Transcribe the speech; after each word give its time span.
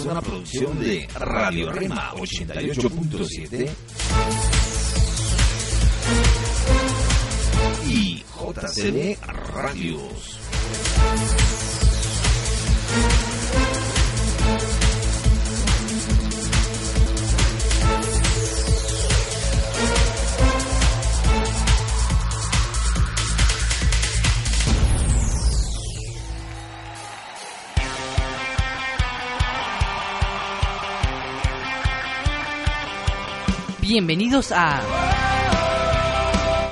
es 0.00 0.06
una 0.06 0.22
producción 0.22 0.80
de 0.80 1.06
Radio 1.14 1.70
Rema 1.70 2.12
88.7 2.14 3.70
y 7.86 8.24
JCB 8.24 9.18
Radios. 9.52 10.40
Bienvenidos 33.92 34.52
a 34.52 34.80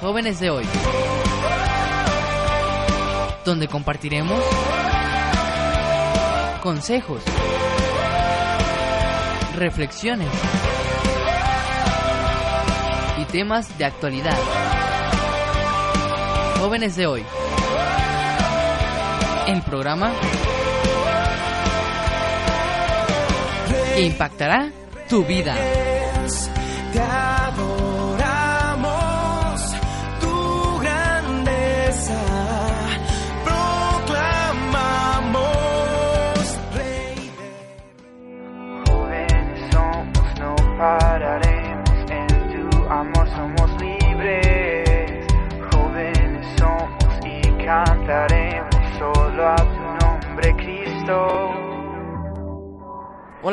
Jóvenes 0.01 0.39
de 0.39 0.51
hoy, 0.51 0.65
donde 3.45 3.67
compartiremos 3.67 4.41
consejos, 6.63 7.21
reflexiones 9.57 10.29
y 13.21 13.25
temas 13.33 13.77
de 13.79 13.85
actualidad. 13.85 14.39
Jóvenes 16.61 16.95
de 16.95 17.09
hoy, 17.09 17.25
el 19.49 19.61
programa 19.63 20.13
que 23.97 24.03
impactará 24.03 24.71
tu 25.09 25.25
vida. 25.25 25.57
down. 26.99 27.28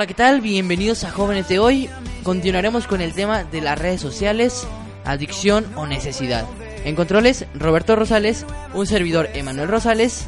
¿qué 0.08 0.14
tal? 0.14 0.42
Bienvenidos 0.42 1.04
a 1.04 1.10
Jóvenes 1.12 1.48
de 1.48 1.58
hoy. 1.58 1.90
Continuaremos 2.22 2.86
con 2.86 3.02
el 3.02 3.14
tema 3.14 3.44
de 3.44 3.62
las 3.62 3.80
redes 3.80 4.02
sociales, 4.02 4.68
adicción 5.04 5.66
o 5.76 5.88
necesidad. 5.88 6.46
En 6.84 6.96
controles, 6.96 7.48
Roberto 7.56 7.96
Rosales, 7.96 8.46
un 8.76 8.86
servidor 8.86 9.30
Emanuel 9.34 9.68
Rosales, 9.68 10.28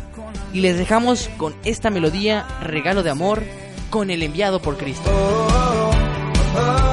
y 0.52 0.61
les 0.61 0.78
dejamos 0.78 1.30
con 1.38 1.56
esta 1.64 1.92
melodía, 1.92 2.47
Regalo 2.64 3.03
de 3.03 3.11
Amor, 3.11 3.44
con 3.92 4.09
el 4.09 4.23
enviado 4.23 4.61
por 4.61 4.78
Cristo. 4.78 5.11
Oh, 5.14 5.91
oh, 6.56 6.59
oh, 6.59 6.87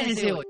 buenísimo. 0.00 0.49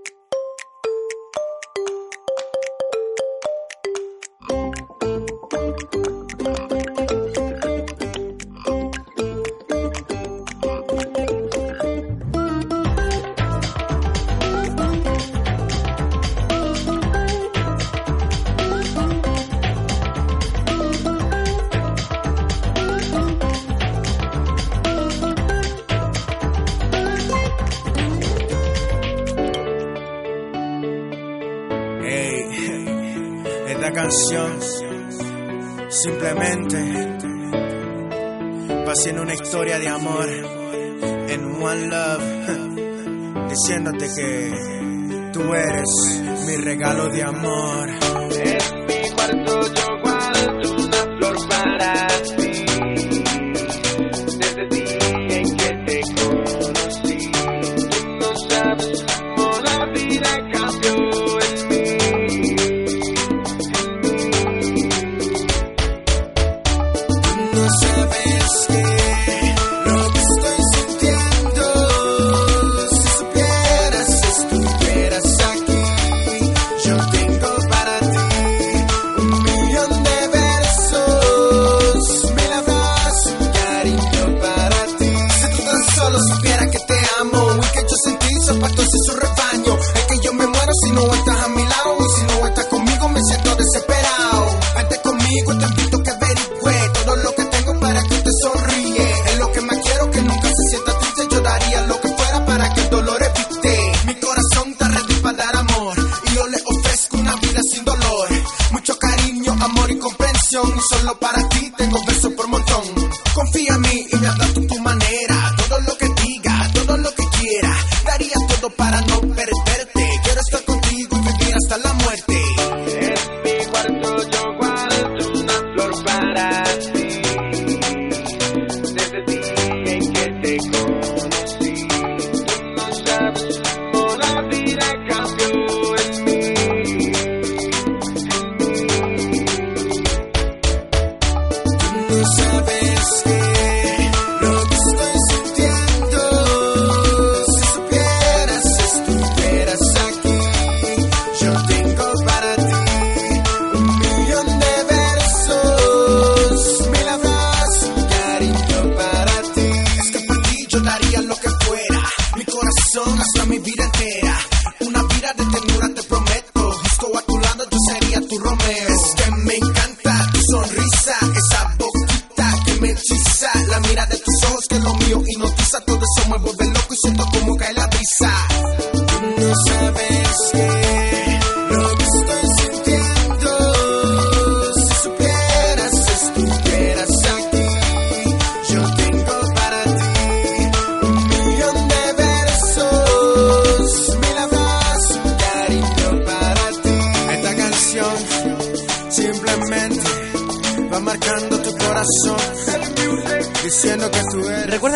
hipnotiza, 175.31 175.81
todo 175.81 175.97
eso 175.99 176.29
me 176.29 176.39
vuelve 176.39 176.67
loco 176.67 176.95
y 176.95 176.97
siento 176.97 177.25
como 177.33 177.57
cae 177.57 177.73
la 177.75 177.87
brisa. 177.87 178.50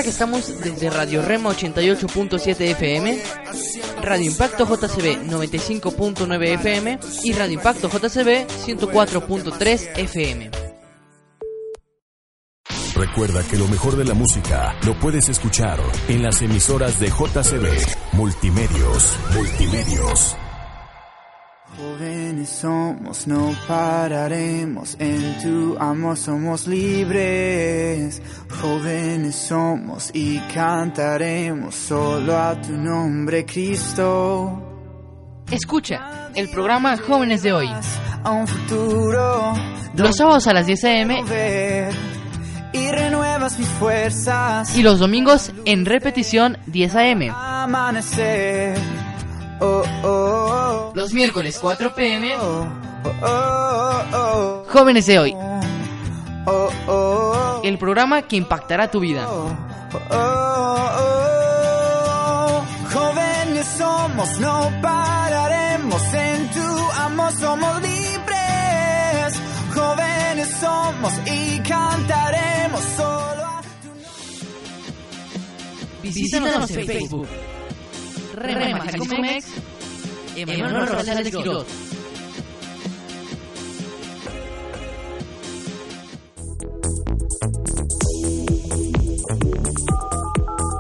Estamos 0.09 0.61
desde 0.61 0.91
Radio 0.91 1.23
Rema 1.23 1.51
88.7 1.51 2.61
FM, 2.61 3.23
Radio 4.03 4.27
Impacto 4.27 4.67
JCB 4.67 5.27
95.9 5.29 6.45
FM 6.55 6.99
y 7.25 7.33
Radio 7.33 7.55
Impacto 7.55 7.89
JCB 7.89 8.47
104.3 8.67 9.99
FM. 9.99 10.51
Recuerda 12.95 13.43
que 13.43 13.57
lo 13.57 13.67
mejor 13.69 13.97
de 13.97 14.05
la 14.05 14.15
música 14.15 14.77
lo 14.87 14.99
puedes 14.99 15.29
escuchar 15.29 15.81
en 16.09 16.23
las 16.23 16.43
emisoras 16.43 17.01
de 17.01 17.09
JCB 17.09 18.13
Multimedios. 18.13 19.19
Multimedios. 19.35 20.37
Jóvenes 21.77 22.49
somos, 22.51 23.27
no 23.27 23.53
pararemos, 23.67 24.97
en 25.01 25.39
tu 25.43 25.77
amor 25.79 26.17
somos 26.17 26.67
libres. 26.69 28.23
Jóvenes 28.61 29.35
somos 29.35 30.11
y 30.15 30.39
cantaremos 30.55 31.75
solo 31.75 32.39
a 32.39 32.61
tu 32.61 32.73
nombre, 32.77 33.45
Cristo. 33.45 34.63
Escucha 35.51 36.31
el 36.35 36.49
programa 36.49 36.97
Jóvenes 36.97 37.43
de 37.43 37.53
Hoy, 37.53 37.69
A 38.23 38.31
un 38.31 38.47
futuro 38.47 39.55
los 39.97 40.17
sábados 40.17 40.47
a 40.47 40.55
las 40.55 40.67
10 40.67 40.85
a.m. 40.85 41.25
y 42.73 42.91
renuevas 42.91 43.59
mis 43.59 43.69
fuerzas. 43.69 44.77
y 44.77 44.83
los 44.83 45.01
domingos 45.01 45.53
en 45.65 45.85
repetición 45.87 46.57
10 46.67 46.95
a.m. 46.95 47.31
Amanecer. 47.35 48.79
Oh, 49.61 49.83
oh, 50.03 50.05
oh. 50.05 50.93
Los 50.95 51.13
miércoles 51.13 51.59
4 51.61 51.95
p.m. 51.95 52.35
Oh, 52.41 52.67
oh, 53.05 53.13
oh, 53.23 54.03
oh. 54.13 54.65
Jóvenes 54.71 55.07
de 55.07 55.19
Hoy, 55.19 55.35
Oh, 56.47 56.69
oh, 56.87 56.93
oh. 56.93 57.61
el 57.65 57.79
programa 57.79 58.23
que 58.23 58.37
impactará 58.37 58.91
tu 58.91 59.01
vida. 59.01 59.27
Oh, 59.29 59.57
oh, 60.11 60.89
oh. 60.99 62.65
Jóvenes 62.93 63.67
somos, 63.79 64.39
no 64.41 64.71
pararemos 64.83 66.03
en 66.15 66.51
tu 66.51 66.91
amor, 67.01 67.33
somos 67.33 67.83
libres. 67.83 69.41
Jóvenes 69.75 70.49
somos 70.61 71.13
y 71.27 71.59
cantaremos 71.61 72.81
solo 72.97 73.45
a 73.45 73.63
tu 73.63 73.89
Visítanos 76.03 76.71
en 76.71 76.87
Facebook. 76.87 77.29
Rema 78.47 78.81
Jaliscomex, 78.81 79.47
Emanuel 80.37 80.87
Rosales 80.87 81.35
Quiroz. 81.35 81.67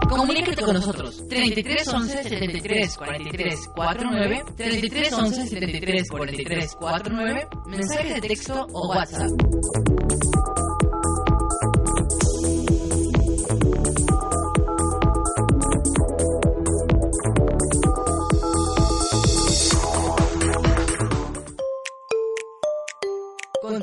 Comunícate 0.09 0.63
con 0.63 0.75
nosotros 0.75 1.27
33 1.29 1.89
11 1.89 2.23
73 2.23 2.97
43 2.97 3.69
49 3.75 4.45
33 4.57 5.13
11 5.13 5.47
73 5.47 6.09
43 6.09 6.75
49 6.77 7.49
mensaje 7.67 8.15
de 8.15 8.21
texto 8.21 8.67
o 8.73 8.89
WhatsApp. 8.89 9.31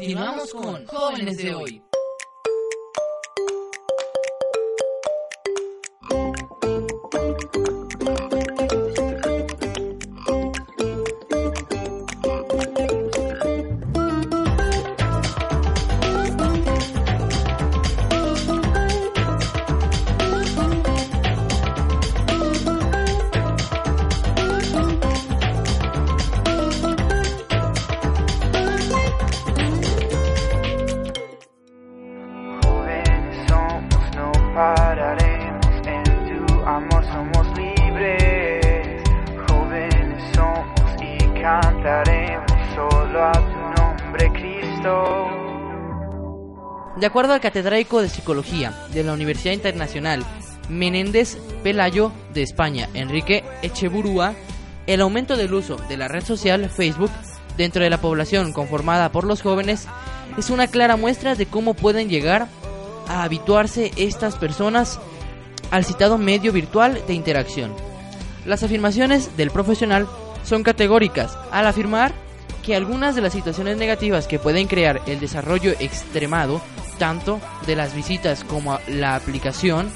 Continuamos 0.02 0.52
con 0.52 0.86
Jóvenes 0.88 1.38
de 1.38 1.54
Hoy. 1.54 1.91
Acuerdo 47.12 47.34
al 47.34 47.42
catedrático 47.42 48.02
de 48.02 48.08
Psicología 48.08 48.74
de 48.94 49.04
la 49.04 49.12
Universidad 49.12 49.54
Internacional 49.54 50.24
Menéndez 50.70 51.38
Pelayo 51.62 52.14
de 52.34 52.42
España, 52.42 52.88
Enrique 52.94 53.44
Echeburúa, 53.62 54.34
el 54.88 55.02
aumento 55.02 55.36
del 55.36 55.54
uso 55.54 55.76
de 55.90 55.98
la 55.98 56.08
red 56.08 56.24
social 56.24 56.70
Facebook 56.70 57.12
dentro 57.58 57.84
de 57.84 57.90
la 57.90 58.00
población 58.00 58.54
conformada 58.54 59.12
por 59.12 59.26
los 59.26 59.42
jóvenes 59.42 59.90
es 60.38 60.50
una 60.50 60.68
clara 60.68 60.96
muestra 60.96 61.36
de 61.36 61.48
cómo 61.48 61.74
pueden 61.74 62.08
llegar 62.08 62.48
a 63.10 63.24
habituarse 63.24 63.92
estas 63.98 64.38
personas 64.38 64.98
al 65.70 65.84
citado 65.84 66.18
medio 66.18 66.54
virtual 66.54 67.04
de 67.08 67.14
interacción. 67.14 67.74
Las 68.46 68.64
afirmaciones 68.64 69.36
del 69.36 69.52
profesional 69.52 70.08
son 70.46 70.64
categóricas 70.64 71.38
al 71.52 71.68
afirmar 71.68 72.14
que 72.64 72.74
algunas 72.74 73.16
de 73.16 73.22
las 73.22 73.34
situaciones 73.34 73.76
negativas 73.76 74.28
que 74.28 74.40
pueden 74.40 74.68
crear 74.68 75.02
el 75.08 75.20
desarrollo 75.20 75.72
extremado 75.80 76.62
tanto 77.02 77.42
de 77.66 77.76
las 77.76 77.96
visitas 77.96 78.44
como 78.44 78.78
la 78.88 79.16
aplicación 79.16 79.90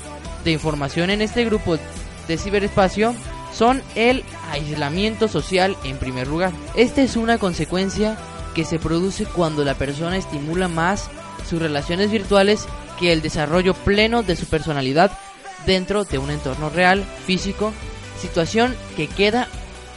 de 0.43 0.49
información 0.49 1.11
en 1.11 1.21
este 1.21 1.45
grupo 1.45 1.77
de 2.27 2.37
ciberespacio 2.39 3.13
son 3.53 3.83
el 3.93 4.23
aislamiento 4.51 5.27
social 5.27 5.77
en 5.83 5.97
primer 5.97 6.25
lugar. 6.25 6.51
Esta 6.73 7.03
es 7.03 7.15
una 7.15 7.37
consecuencia 7.37 8.17
que 8.55 8.65
se 8.65 8.79
produce 8.79 9.27
cuando 9.27 9.63
la 9.63 9.75
persona 9.75 10.17
estimula 10.17 10.67
más 10.67 11.11
sus 11.47 11.61
relaciones 11.61 12.09
virtuales 12.09 12.65
que 12.99 13.13
el 13.13 13.21
desarrollo 13.21 13.75
pleno 13.75 14.23
de 14.23 14.35
su 14.35 14.47
personalidad 14.47 15.11
dentro 15.67 16.05
de 16.05 16.17
un 16.17 16.31
entorno 16.31 16.71
real, 16.71 17.03
físico, 17.27 17.71
situación 18.19 18.75
que 18.97 19.05
queda 19.05 19.47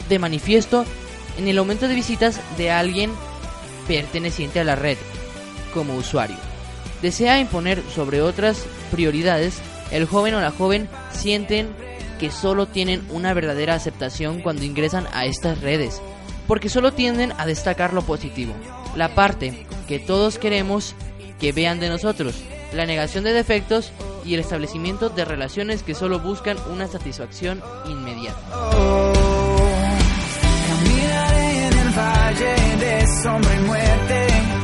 de 0.09 0.19
manifiesto 0.19 0.85
en 1.39 1.47
el 1.47 1.57
aumento 1.57 1.87
de 1.87 1.95
visitas 1.95 2.39
de 2.55 2.69
alguien 2.69 3.09
perteneciente 3.87 4.59
a 4.59 4.63
la 4.63 4.75
red 4.75 4.99
como 5.73 5.95
usuario. 5.95 6.48
Desea 7.01 7.39
imponer 7.39 7.81
sobre 7.93 8.21
otras 8.21 8.65
prioridades, 8.91 9.59
el 9.91 10.05
joven 10.05 10.35
o 10.35 10.41
la 10.41 10.51
joven 10.51 10.89
sienten 11.11 11.69
que 12.19 12.29
solo 12.31 12.67
tienen 12.67 13.01
una 13.09 13.33
verdadera 13.33 13.73
aceptación 13.73 14.41
cuando 14.41 14.65
ingresan 14.65 15.07
a 15.13 15.25
estas 15.25 15.61
redes, 15.61 16.01
porque 16.47 16.69
solo 16.69 16.91
tienden 16.91 17.33
a 17.37 17.45
destacar 17.45 17.93
lo 17.93 18.01
positivo, 18.01 18.53
la 18.95 19.15
parte 19.15 19.65
que 19.87 19.99
todos 19.99 20.37
queremos 20.37 20.93
que 21.39 21.53
vean 21.53 21.79
de 21.79 21.89
nosotros, 21.89 22.35
la 22.73 22.85
negación 22.85 23.23
de 23.23 23.31
defectos 23.31 23.91
y 24.25 24.33
el 24.33 24.41
establecimiento 24.41 25.09
de 25.09 25.25
relaciones 25.25 25.83
que 25.83 25.95
solo 25.95 26.19
buscan 26.19 26.57
una 26.71 26.87
satisfacción 26.87 27.61
inmediata. 27.85 28.39
Caminaré 30.67 31.67
en 31.67 31.77
el 31.77 31.89
valle 31.97 32.75
de 32.77 33.07
sombra 33.23 33.55
y 33.55 33.59
muerte. 33.59 34.58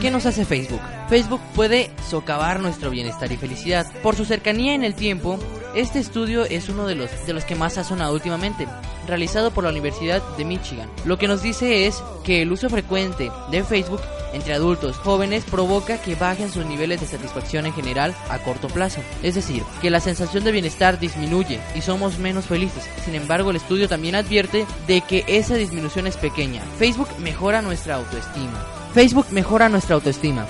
¿Qué 0.00 0.10
nos 0.10 0.24
hace 0.24 0.44
Facebook? 0.44 0.80
Facebook 1.08 1.40
puede 1.54 1.90
socavar 2.08 2.60
nuestro 2.60 2.90
bienestar 2.90 3.32
y 3.32 3.36
felicidad. 3.36 3.86
Por 4.02 4.14
su 4.14 4.24
cercanía 4.24 4.74
en 4.74 4.84
el 4.84 4.94
tiempo, 4.94 5.38
este 5.74 5.98
estudio 5.98 6.44
es 6.44 6.68
uno 6.68 6.86
de 6.86 6.94
los, 6.94 7.26
de 7.26 7.32
los 7.32 7.44
que 7.44 7.56
más 7.56 7.76
ha 7.76 7.84
sonado 7.84 8.14
últimamente, 8.14 8.68
realizado 9.06 9.50
por 9.50 9.64
la 9.64 9.70
Universidad 9.70 10.22
de 10.36 10.44
Michigan. 10.44 10.88
Lo 11.04 11.18
que 11.18 11.26
nos 11.26 11.42
dice 11.42 11.86
es 11.86 12.02
que 12.22 12.42
el 12.42 12.52
uso 12.52 12.70
frecuente 12.70 13.32
de 13.50 13.64
Facebook 13.64 14.00
entre 14.32 14.54
adultos 14.54 14.96
jóvenes 14.96 15.44
provoca 15.44 16.00
que 16.00 16.14
bajen 16.14 16.52
sus 16.52 16.64
niveles 16.64 17.00
de 17.00 17.06
satisfacción 17.06 17.66
en 17.66 17.72
general 17.72 18.14
a 18.30 18.38
corto 18.38 18.68
plazo. 18.68 19.00
Es 19.22 19.34
decir, 19.34 19.64
que 19.82 19.90
la 19.90 20.00
sensación 20.00 20.44
de 20.44 20.52
bienestar 20.52 21.00
disminuye 21.00 21.58
y 21.74 21.80
somos 21.80 22.18
menos 22.18 22.46
felices. 22.46 22.88
Sin 23.04 23.16
embargo, 23.16 23.50
el 23.50 23.56
estudio 23.56 23.88
también 23.88 24.14
advierte 24.14 24.66
de 24.86 25.00
que 25.00 25.24
esa 25.26 25.56
disminución 25.56 26.06
es 26.06 26.16
pequeña. 26.16 26.62
Facebook 26.78 27.08
mejora 27.18 27.60
nuestra 27.60 27.96
autoestima. 27.96 28.77
Facebook 28.94 29.26
mejora 29.30 29.68
nuestra 29.68 29.94
autoestima. 29.94 30.46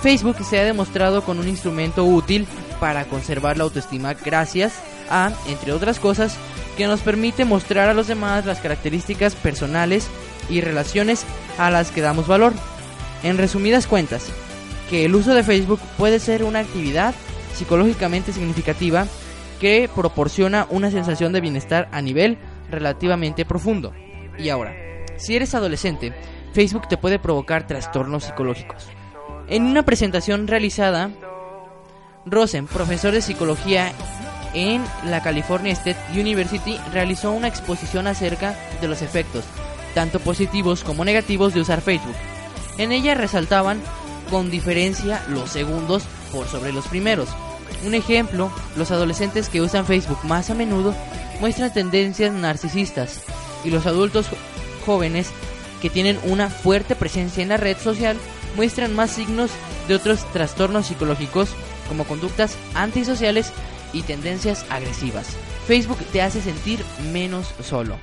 Facebook 0.00 0.36
se 0.44 0.58
ha 0.58 0.64
demostrado 0.64 1.22
con 1.22 1.38
un 1.38 1.48
instrumento 1.48 2.04
útil 2.04 2.46
para 2.78 3.04
conservar 3.04 3.58
la 3.58 3.64
autoestima 3.64 4.14
gracias 4.14 4.72
a, 5.10 5.32
entre 5.46 5.72
otras 5.72 5.98
cosas, 5.98 6.38
que 6.76 6.86
nos 6.86 7.00
permite 7.00 7.44
mostrar 7.44 7.88
a 7.88 7.94
los 7.94 8.06
demás 8.06 8.46
las 8.46 8.60
características 8.60 9.34
personales 9.34 10.08
y 10.48 10.62
relaciones 10.62 11.24
a 11.58 11.70
las 11.70 11.90
que 11.90 12.00
damos 12.00 12.26
valor. 12.26 12.54
En 13.22 13.36
resumidas 13.36 13.86
cuentas, 13.86 14.30
que 14.88 15.04
el 15.04 15.14
uso 15.14 15.34
de 15.34 15.44
Facebook 15.44 15.80
puede 15.98 16.18
ser 16.18 16.42
una 16.42 16.60
actividad 16.60 17.14
psicológicamente 17.54 18.32
significativa 18.32 19.06
que 19.60 19.90
proporciona 19.94 20.66
una 20.70 20.90
sensación 20.90 21.32
de 21.32 21.42
bienestar 21.42 21.88
a 21.92 22.00
nivel 22.00 22.38
relativamente 22.70 23.44
profundo. 23.44 23.92
Y 24.38 24.48
ahora, 24.48 24.74
si 25.18 25.36
eres 25.36 25.54
adolescente, 25.54 26.14
Facebook 26.52 26.88
te 26.88 26.96
puede 26.96 27.18
provocar 27.18 27.66
trastornos 27.66 28.24
psicológicos. 28.24 28.88
En 29.48 29.64
una 29.64 29.84
presentación 29.84 30.46
realizada, 30.46 31.10
Rosen, 32.26 32.66
profesor 32.66 33.12
de 33.12 33.22
psicología 33.22 33.92
en 34.54 34.82
la 35.04 35.22
California 35.22 35.72
State 35.72 35.98
University, 36.20 36.78
realizó 36.92 37.32
una 37.32 37.48
exposición 37.48 38.06
acerca 38.06 38.54
de 38.80 38.88
los 38.88 39.02
efectos, 39.02 39.44
tanto 39.94 40.20
positivos 40.20 40.84
como 40.84 41.04
negativos, 41.04 41.54
de 41.54 41.60
usar 41.60 41.80
Facebook. 41.80 42.14
En 42.78 42.92
ella 42.92 43.14
resaltaban 43.14 43.80
con 44.30 44.50
diferencia 44.50 45.22
los 45.28 45.50
segundos 45.50 46.04
por 46.32 46.46
sobre 46.46 46.72
los 46.72 46.86
primeros. 46.88 47.28
Un 47.84 47.94
ejemplo, 47.94 48.50
los 48.76 48.90
adolescentes 48.90 49.48
que 49.48 49.60
usan 49.60 49.86
Facebook 49.86 50.18
más 50.24 50.50
a 50.50 50.54
menudo 50.54 50.94
muestran 51.40 51.72
tendencias 51.72 52.32
narcisistas 52.32 53.22
y 53.64 53.70
los 53.70 53.86
adultos 53.86 54.26
jóvenes 54.84 55.32
que 55.80 55.90
tienen 55.90 56.18
una 56.24 56.50
fuerte 56.50 56.94
presencia 56.94 57.42
en 57.42 57.48
la 57.48 57.56
red 57.56 57.76
social 57.76 58.16
muestran 58.56 58.94
más 58.94 59.10
signos 59.12 59.50
de 59.88 59.94
otros 59.94 60.24
trastornos 60.32 60.86
psicológicos 60.86 61.50
como 61.88 62.04
conductas 62.04 62.56
antisociales 62.74 63.52
y 63.92 64.02
tendencias 64.02 64.64
agresivas. 64.70 65.36
Facebook 65.66 65.98
te 66.12 66.22
hace 66.22 66.40
sentir 66.40 66.80
menos 67.12 67.54
solo. 67.62 67.98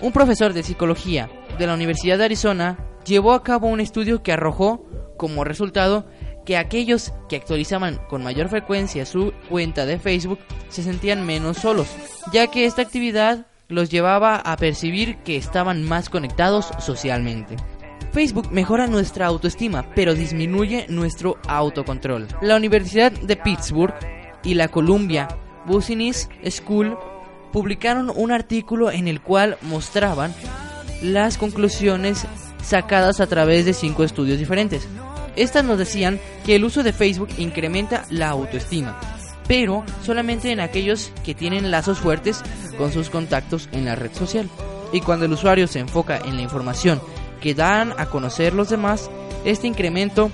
Un 0.00 0.12
profesor 0.12 0.52
de 0.52 0.62
psicología 0.62 1.30
de 1.58 1.66
la 1.66 1.74
Universidad 1.74 2.18
de 2.18 2.24
Arizona 2.24 2.78
llevó 3.04 3.32
a 3.32 3.42
cabo 3.42 3.68
un 3.68 3.80
estudio 3.80 4.22
que 4.22 4.32
arrojó 4.32 4.86
como 5.16 5.44
resultado 5.44 6.06
que 6.46 6.56
aquellos 6.56 7.12
que 7.28 7.36
actualizaban 7.36 8.00
con 8.08 8.22
mayor 8.22 8.48
frecuencia 8.48 9.04
su 9.04 9.32
cuenta 9.48 9.86
de 9.86 9.98
Facebook 9.98 10.38
se 10.68 10.82
sentían 10.82 11.26
menos 11.26 11.58
solos, 11.58 11.88
ya 12.32 12.46
que 12.46 12.64
esta 12.64 12.82
actividad 12.82 13.46
los 13.70 13.88
llevaba 13.88 14.36
a 14.36 14.56
percibir 14.56 15.16
que 15.18 15.36
estaban 15.36 15.82
más 15.82 16.10
conectados 16.10 16.68
socialmente. 16.80 17.56
Facebook 18.12 18.50
mejora 18.50 18.86
nuestra 18.86 19.26
autoestima, 19.26 19.86
pero 19.94 20.14
disminuye 20.14 20.86
nuestro 20.88 21.38
autocontrol. 21.46 22.26
La 22.42 22.56
Universidad 22.56 23.12
de 23.12 23.36
Pittsburgh 23.36 23.94
y 24.42 24.54
la 24.54 24.68
Columbia 24.68 25.28
Business 25.66 26.28
School 26.48 26.98
publicaron 27.52 28.12
un 28.14 28.32
artículo 28.32 28.90
en 28.90 29.08
el 29.08 29.20
cual 29.20 29.56
mostraban 29.62 30.34
las 31.02 31.38
conclusiones 31.38 32.26
sacadas 32.62 33.20
a 33.20 33.26
través 33.26 33.64
de 33.64 33.72
cinco 33.72 34.04
estudios 34.04 34.38
diferentes. 34.38 34.86
Estas 35.36 35.64
nos 35.64 35.78
decían 35.78 36.20
que 36.44 36.56
el 36.56 36.64
uso 36.64 36.82
de 36.82 36.92
Facebook 36.92 37.28
incrementa 37.38 38.04
la 38.10 38.30
autoestima, 38.30 38.98
pero 39.50 39.82
solamente 40.06 40.52
en 40.52 40.60
aquellos 40.60 41.10
que 41.24 41.34
tienen 41.34 41.72
lazos 41.72 41.98
fuertes 41.98 42.40
con 42.78 42.92
sus 42.92 43.10
contactos 43.10 43.68
en 43.72 43.84
la 43.84 43.96
red 43.96 44.12
social. 44.14 44.48
Y 44.92 45.00
cuando 45.00 45.24
el 45.26 45.32
usuario 45.32 45.66
se 45.66 45.80
enfoca 45.80 46.18
en 46.18 46.36
la 46.36 46.42
información 46.42 47.02
que 47.40 47.52
dan 47.56 47.92
a 47.98 48.06
conocer 48.06 48.54
los 48.54 48.68
demás, 48.68 49.10
este 49.44 49.66
incremento 49.66 50.30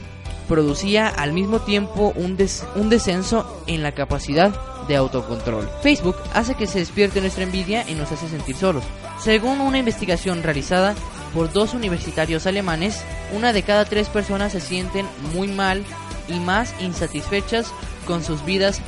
producía 0.48 1.08
al 1.08 1.32
mismo 1.32 1.60
tiempo 1.60 2.12
un, 2.14 2.36
des- 2.36 2.66
un 2.74 2.90
descenso 2.90 3.62
en 3.66 3.82
la 3.82 3.92
capacidad 3.92 4.54
de 4.86 4.96
autocontrol. 4.96 5.66
Facebook 5.82 6.16
hace 6.34 6.54
que 6.54 6.66
se 6.66 6.80
despierte 6.80 7.22
nuestra 7.22 7.44
envidia 7.44 7.88
y 7.88 7.94
nos 7.94 8.12
hace 8.12 8.28
sentir 8.28 8.54
solos. 8.56 8.84
Según 9.18 9.62
una 9.62 9.78
investigación 9.78 10.42
realizada 10.42 10.94
por 11.32 11.50
dos 11.50 11.72
universitarios 11.72 12.46
alemanes, 12.46 13.02
una 13.34 13.54
de 13.54 13.62
cada 13.62 13.86
tres 13.86 14.10
personas 14.10 14.52
se 14.52 14.60
sienten 14.60 15.06
muy 15.34 15.48
mal 15.48 15.84
y 16.28 16.38
más 16.38 16.74
insatisfechas 16.80 17.72
con 18.06 18.22
sus 18.22 18.44
vidas 18.44 18.80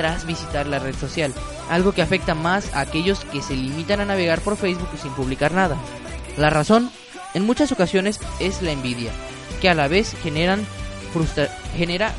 tras 0.00 0.24
visitar 0.24 0.66
la 0.66 0.78
red 0.78 0.94
social, 0.94 1.34
algo 1.68 1.92
que 1.92 2.00
afecta 2.00 2.34
más 2.34 2.74
a 2.74 2.80
aquellos 2.80 3.22
que 3.26 3.42
se 3.42 3.54
limitan 3.54 4.00
a 4.00 4.06
navegar 4.06 4.40
por 4.40 4.56
Facebook 4.56 4.88
sin 4.98 5.12
publicar 5.12 5.52
nada. 5.52 5.76
La 6.38 6.48
razón, 6.48 6.90
en 7.34 7.44
muchas 7.44 7.70
ocasiones, 7.70 8.18
es 8.38 8.62
la 8.62 8.72
envidia, 8.72 9.10
que 9.60 9.68
a 9.68 9.74
la 9.74 9.88
vez 9.88 10.16
genera 10.22 10.56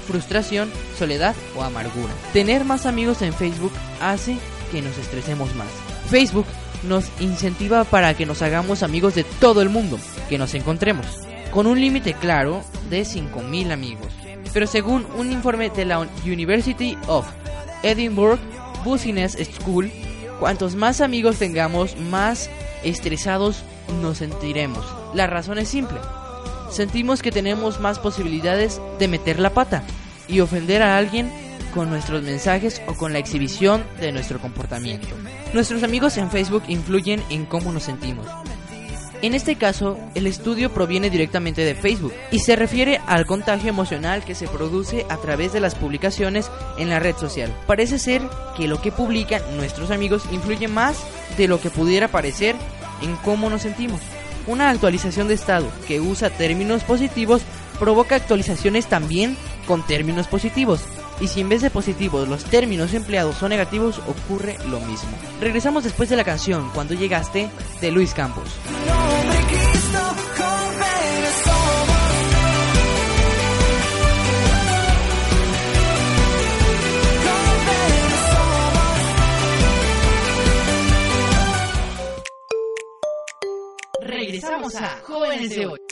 frustración, 0.06 0.70
soledad 0.96 1.34
o 1.56 1.64
amargura. 1.64 2.14
Tener 2.34 2.66
más 2.66 2.86
amigos 2.86 3.24
en 3.24 3.34
Facebook 3.34 3.74
hace 4.00 4.38
que 4.72 4.84
nos 4.84 4.96
estresemos 5.00 5.56
más. 5.56 5.70
Facebook 6.08 6.46
nos 6.84 7.10
incentiva 7.20 7.84
para 7.84 8.14
que 8.14 8.28
nos 8.28 8.44
hagamos 8.44 8.84
amigos 8.84 9.16
de 9.16 9.24
todo 9.24 9.64
el 9.64 9.70
mundo, 9.70 9.98
que 10.30 10.38
nos 10.38 10.54
encontremos, 10.54 11.08
con 11.50 11.66
un 11.66 11.82
límite 11.82 12.14
claro 12.14 12.62
de 12.92 13.02
5.000 13.02 13.72
amigos. 13.72 14.14
Pero 14.54 14.68
según 14.68 15.08
un 15.18 15.32
informe 15.32 15.72
de 15.72 15.86
la 15.86 15.98
University 16.28 16.96
of 17.08 17.26
Edinburgh 17.84 18.40
Business 18.84 19.38
School, 19.56 19.92
cuantos 20.40 20.76
más 20.76 21.02
amigos 21.02 21.38
tengamos, 21.38 21.98
más 21.98 22.50
estresados 22.84 23.64
nos 24.02 24.20
sentiremos. 24.20 24.86
La 25.14 25.28
razón 25.28 25.58
es 25.58 25.70
simple. 25.70 26.00
Sentimos 26.70 27.22
que 27.22 27.32
tenemos 27.32 27.80
más 27.80 28.00
posibilidades 28.00 28.82
de 28.98 29.08
meter 29.08 29.40
la 29.40 29.50
pata 29.52 29.84
y 30.28 30.40
ofender 30.40 30.82
a 30.82 30.98
alguien 30.98 31.32
con 31.74 31.90
nuestros 31.90 32.24
mensajes 32.24 32.82
o 32.88 32.94
con 32.94 33.14
la 33.14 33.20
exhibición 33.20 33.84
de 34.00 34.12
nuestro 34.12 34.40
comportamiento. 34.40 35.08
Nuestros 35.54 35.84
amigos 35.84 36.18
en 36.18 36.30
Facebook 36.30 36.64
influyen 36.68 37.24
en 37.30 37.46
cómo 37.46 37.72
nos 37.72 37.84
sentimos. 37.84 38.26
En 39.22 39.36
este 39.36 39.56
caso, 39.56 40.00
el 40.16 40.26
estudio 40.26 40.74
proviene 40.74 41.12
directamente 41.12 41.64
de 41.64 41.76
Facebook 41.76 42.14
y 42.32 42.40
se 42.40 42.56
refiere 42.56 43.00
al 43.06 43.28
contagio 43.28 43.70
emocional 43.70 44.24
que 44.24 44.34
se 44.34 44.48
produce 44.48 45.06
a 45.10 45.18
través 45.18 45.54
de 45.54 45.60
las 45.60 45.76
publicaciones 45.76 46.50
en 46.80 46.90
la 46.90 47.00
red 47.00 47.16
social. 47.16 47.56
Parece 47.68 48.00
ser 48.00 48.24
que 48.58 48.68
lo 48.68 48.82
que 48.82 48.92
publican 48.92 49.42
nuestros 49.58 49.92
amigos 49.92 50.24
influye 50.32 50.68
más 50.68 50.98
de 51.38 51.48
lo 51.48 51.62
que 51.62 51.70
pudiera 51.70 52.08
parecer 52.08 52.56
en 53.04 53.16
cómo 53.18 53.50
nos 53.52 53.62
sentimos. 53.62 54.02
Una 54.48 54.72
actualización 54.72 55.28
de 55.28 55.36
estado 55.36 55.68
que 55.88 56.02
usa 56.02 56.32
términos 56.32 56.84
positivos 56.84 57.44
provoca 57.80 58.16
actualizaciones 58.16 58.88
también 58.88 59.38
con 59.68 59.86
términos 59.86 60.28
positivos. 60.28 60.82
Y 61.20 61.28
si 61.28 61.42
en 61.42 61.50
vez 61.50 61.62
de 61.62 61.70
positivos 61.70 62.28
los 62.28 62.44
términos 62.46 62.96
empleados 62.96 63.38
son 63.38 63.50
negativos, 63.50 64.00
ocurre 64.08 64.58
lo 64.68 64.80
mismo. 64.80 65.10
Regresamos 65.40 65.84
después 65.84 66.10
de 66.10 66.16
la 66.16 66.24
canción 66.24 66.72
Cuando 66.74 66.96
llegaste 66.96 67.50
de 67.80 67.92
Luis 67.92 68.16
Campos. 68.16 68.50
Regresamos 84.42 84.76
a 84.76 85.02
Jóvenes 85.04 85.52
de 85.52 85.68
hoy. 85.68 85.91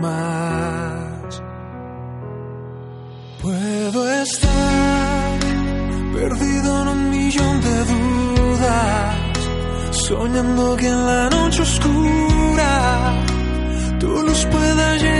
Más. 0.00 1.42
Puedo 3.42 4.12
estar 4.22 5.38
perdido 6.14 6.82
en 6.82 6.88
un 6.88 7.10
millón 7.10 7.60
de 7.60 7.76
dudas, 7.92 9.16
soñando 9.90 10.76
que 10.76 10.88
en 10.88 11.06
la 11.06 11.30
noche 11.30 11.62
oscura 11.62 12.72
tu 14.00 14.08
luz 14.08 14.46
pueda 14.46 14.96
llegar 14.96 15.15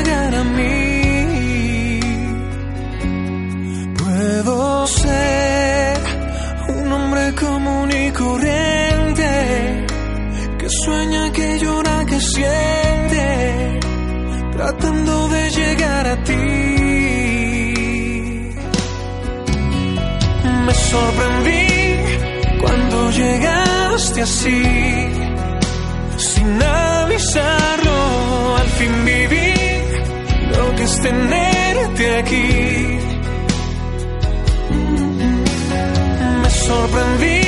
Me 20.67 20.75
sorprendí 20.75 21.67
cuando 22.61 23.11
llegaste 23.11 24.23
así, 24.23 24.63
sin 26.17 26.63
avisarlo, 26.63 28.57
al 28.57 28.69
fin 28.79 29.05
viví 29.05 29.55
lo 30.57 30.75
que 30.77 30.83
es 30.83 31.01
tenerte 31.01 32.17
aquí. 32.17 32.99
Me 36.43 36.51
sorprendí 36.51 37.41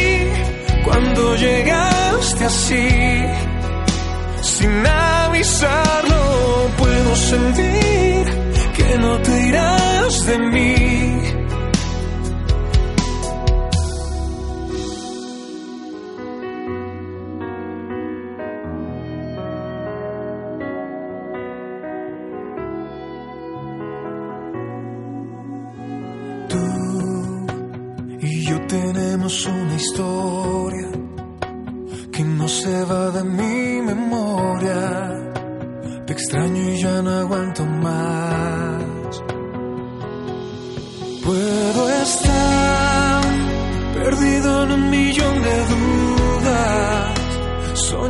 cuando 0.85 1.37
llegaste 1.37 2.45
así, 2.45 2.89
sin 4.43 4.87
avisarlo, 4.87 6.71
puedo 6.79 7.17
sentir 7.17 7.88
no 8.97 9.19
te 9.21 9.49
irás 9.49 10.27
de 10.27 10.39
mí. 10.39 11.08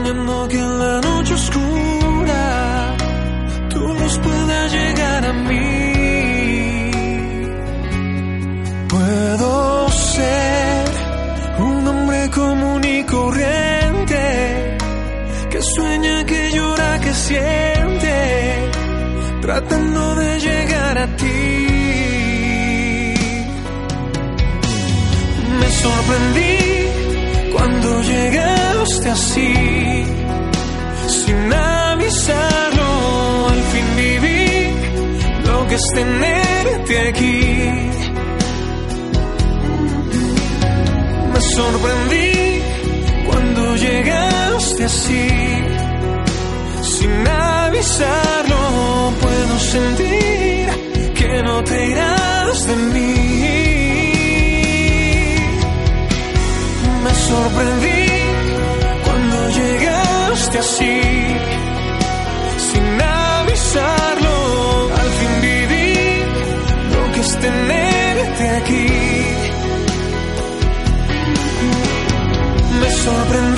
Soñando 0.08 0.48
que 0.48 0.58
en 0.58 0.78
la 0.78 1.00
noche 1.00 1.34
oscura 1.34 2.96
tu 3.70 3.78
luz 3.78 4.18
pueda 4.18 4.68
llegar 4.68 5.26
a 5.26 5.32
mí. 5.32 6.90
Puedo 8.88 9.88
ser 9.90 10.84
un 11.58 11.88
hombre 11.88 12.30
común 12.30 12.84
y 12.84 13.04
corriente 13.04 14.78
que 15.50 15.60
sueña, 15.62 16.24
que 16.24 16.50
llora, 16.52 17.00
que 17.00 17.12
siente, 17.12 18.70
tratando 19.42 20.14
de 20.16 20.40
llegar 20.40 20.98
a 20.98 21.06
ti. 21.16 21.28
Me 25.61 25.70
sorprendí 25.70 26.78
cuando 27.52 28.02
llegaste 28.02 29.11
así, 29.11 29.97
es 35.78 35.84
tenerte 35.94 36.94
aquí. 37.08 37.40
Me 41.32 41.40
sorprendí 41.56 42.62
cuando 43.28 43.76
llegaste 43.76 44.84
así, 44.84 45.28
sin 46.94 47.28
avisarlo, 47.28 48.62
puedo 49.22 49.54
sentir 49.74 50.66
que 51.18 51.42
no 51.46 51.62
te 51.68 51.76
irás 51.92 52.66
de 52.68 52.76
mí. 52.94 53.14
Me 57.04 57.12
sorprendí 57.28 58.04
cuando 59.04 59.38
llegaste 59.60 60.58
así, 60.58 61.00
tenerte 67.40 68.48
aquí. 68.59 68.87
Me 72.81 72.90
sorprendí 72.90 73.58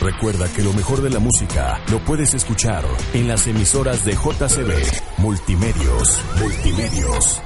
Recuerda 0.00 0.46
que 0.52 0.62
lo 0.62 0.72
mejor 0.72 1.02
de 1.02 1.10
la 1.10 1.18
música 1.18 1.80
lo 1.90 1.98
puedes 1.98 2.32
escuchar 2.32 2.84
en 3.14 3.26
las 3.26 3.48
emisoras 3.48 4.04
de 4.04 4.12
JCB 4.12 5.18
Multimedios. 5.18 6.20
Multimedios. 6.40 7.42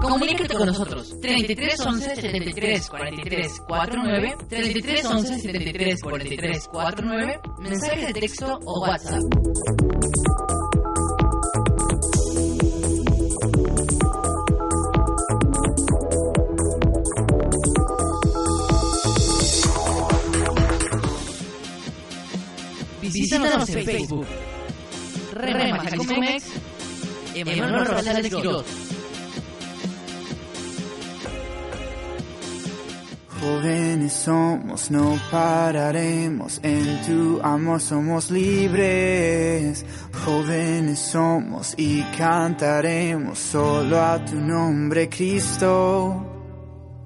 Comunícate 0.00 0.54
con 0.54 0.66
nosotros. 0.68 1.20
33 1.20 1.80
11 1.80 2.14
73 2.14 2.88
43 2.88 3.60
49 3.66 4.36
33 4.48 5.04
11 5.06 5.40
73 5.40 6.00
43 6.00 6.68
49 6.68 7.40
mensaje 7.58 8.06
de 8.06 8.12
texto 8.12 8.60
o 8.64 8.80
WhatsApp. 8.82 10.45
Visítanos 23.20 23.68
en 23.70 23.84
Facebook. 23.84 24.26
Rema 25.32 25.82
Emanuel 27.34 27.86
Rosales 27.86 28.34
Quiroz. 28.34 28.66
Jóvenes 33.40 34.12
somos, 34.12 34.90
no 34.90 35.18
pararemos, 35.30 36.58
en 36.62 37.00
tu 37.02 37.40
amor 37.42 37.80
somos 37.80 38.30
libres. 38.30 39.84
Jóvenes 40.24 40.98
somos 40.98 41.74
y 41.76 42.02
cantaremos 42.18 43.38
solo 43.38 44.00
a 44.02 44.24
tu 44.24 44.36
nombre, 44.36 45.08
Cristo. 45.08 46.36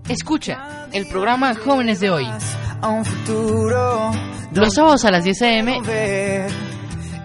Escucha 0.08 0.88
el 0.92 1.06
programa 1.06 1.54
Jóvenes 1.54 2.00
de 2.00 2.10
Hoy, 2.10 2.26
A 2.82 2.88
un 2.88 3.04
futuro 3.04 4.12
los 4.52 4.74
sábados 4.74 5.04
a 5.04 5.10
las 5.10 5.24
10 5.24 5.42
a.m. 5.42 5.80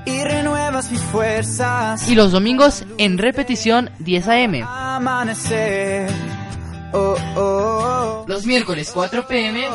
y 0.05 0.23
renuevas 0.23 0.91
mis 0.91 1.01
fuerzas. 1.01 2.07
y 2.07 2.15
los 2.15 2.31
domingos 2.31 2.85
en 2.97 3.17
repetición 3.17 3.89
10 3.99 4.27
a.m. 4.27 4.63
Amanecer. 4.67 6.09
Oh, 6.93 7.15
oh, 7.35 7.39
oh. 7.41 8.25
Los 8.27 8.45
miércoles 8.45 8.91
4 8.93 9.27
p.m. 9.27 9.67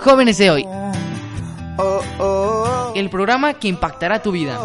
Jóvenes 0.00 0.38
de 0.38 0.50
Hoy, 0.50 0.66
el 2.94 3.10
programa 3.10 3.54
que 3.54 3.68
impactará 3.68 4.20
tu 4.20 4.32
vida. 4.32 4.58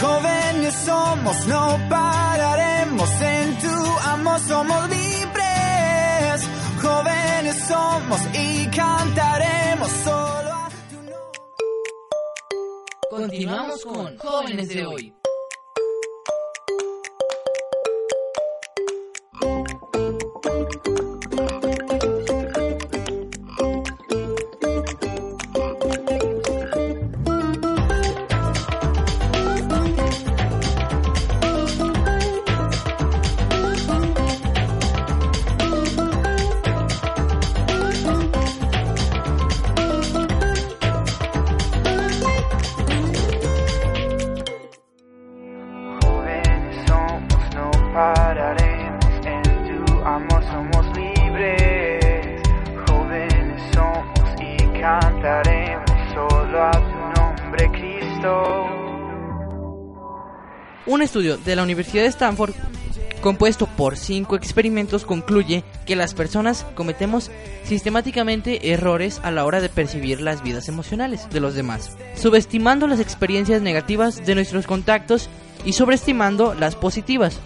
Jóvenes 0.00 0.74
somos 0.74 1.46
no 1.46 1.78
pararemos 1.88 3.10
en 3.22 3.58
tu 3.58 3.98
amor, 4.08 4.40
somos. 4.40 4.99
Somos 7.52 8.20
y 8.32 8.66
cantaremos 8.66 9.90
solo 10.04 10.52
a 10.52 10.70
tu 10.88 10.96
nombre. 10.96 11.40
Continuamos 13.10 13.84
con 13.84 14.18
Jóvenes 14.18 14.68
de 14.68 14.86
hoy. 14.86 15.19
Estudio 61.10 61.38
de 61.38 61.56
la 61.56 61.64
Universidad 61.64 62.04
de 62.04 62.08
Stanford, 62.10 62.54
compuesto 63.20 63.66
por 63.66 63.96
cinco 63.96 64.36
experimentos, 64.36 65.04
concluye 65.04 65.64
que 65.84 65.96
las 65.96 66.14
personas 66.14 66.64
cometemos 66.76 67.32
sistemáticamente 67.64 68.70
errores 68.70 69.20
a 69.24 69.32
la 69.32 69.44
hora 69.44 69.60
de 69.60 69.68
percibir 69.68 70.20
las 70.20 70.44
vidas 70.44 70.68
emocionales 70.68 71.28
de 71.28 71.40
los 71.40 71.56
demás, 71.56 71.96
subestimando 72.14 72.86
las 72.86 73.00
experiencias 73.00 73.60
negativas 73.60 74.24
de 74.24 74.36
nuestros 74.36 74.68
contactos 74.68 75.28
y 75.64 75.72
sobreestimando 75.72 76.54
las 76.54 76.76
positivas, 76.76 77.40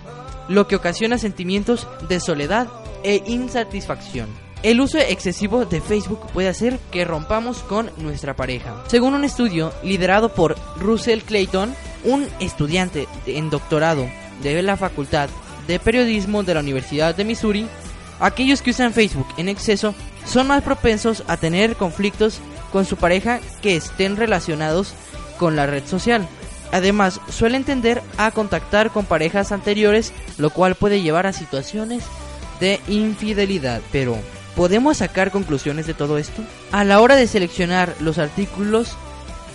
lo 0.51 0.69
que 0.69 0.77
ocasiona 0.77 1.17
sentimientos 1.17 1.89
de 2.07 2.21
soledad 2.21 2.69
e 3.03 3.23
insatisfacción. 3.27 4.29
El 4.63 4.83
uso 4.83 4.99
excesivo 4.99 5.65
de 5.65 5.81
Facebook 5.81 6.21
puede 6.35 6.49
hacer 6.49 6.79
que 6.91 7.07
rompamos 7.07 7.63
con 7.63 7.91
nuestra 7.97 8.37
pareja. 8.37 8.85
Según 8.89 9.15
un 9.15 9.25
estudio 9.25 9.73
liderado 9.83 10.35
por 10.35 10.57
Russell 10.77 11.21
Clayton, 11.21 11.75
un 12.05 12.29
estudiante 12.41 13.09
en 13.27 13.51
doctorado 13.51 14.09
de 14.43 14.63
la 14.63 14.77
Facultad 14.77 15.29
de 15.67 15.79
Periodismo 15.79 16.43
de 16.43 16.55
la 16.55 16.61
Universidad 16.61 17.15
de 17.15 17.25
Missouri, 17.25 17.67
aquellos 18.21 18.63
que 18.63 18.71
usan 18.71 18.93
Facebook 18.93 19.27
en 19.37 19.49
exceso 19.49 19.95
son 20.27 20.47
más 20.47 20.63
propensos 20.63 21.25
a 21.27 21.37
tener 21.37 21.77
conflictos 21.77 22.41
con 22.73 22.85
su 22.85 22.97
pareja 22.97 23.41
que 23.63 23.77
estén 23.77 24.17
relacionados 24.17 24.95
con 25.39 25.57
la 25.57 25.67
red 25.67 25.85
social. 25.87 26.27
Además, 26.73 27.21
suelen 27.31 27.65
tender 27.65 28.03
a 28.17 28.31
contactar 28.31 28.91
con 28.91 29.05
parejas 29.05 29.53
anteriores, 29.53 30.13
lo 30.39 30.51
cual 30.51 30.75
puede 30.75 31.03
llevar 31.03 31.27
a 31.27 31.33
situaciones 31.33 32.05
de 32.59 32.81
infidelidad. 32.89 33.81
Pero, 33.93 34.17
¿podemos 34.57 34.97
sacar 34.97 35.31
conclusiones 35.31 35.87
de 35.87 35.95
todo 35.95 36.19
esto? 36.19 36.43
A 36.73 36.83
la 36.83 37.01
hora 37.01 37.15
de 37.15 37.29
seleccionar 37.29 37.95
los 38.01 38.19
artículos, 38.19 38.97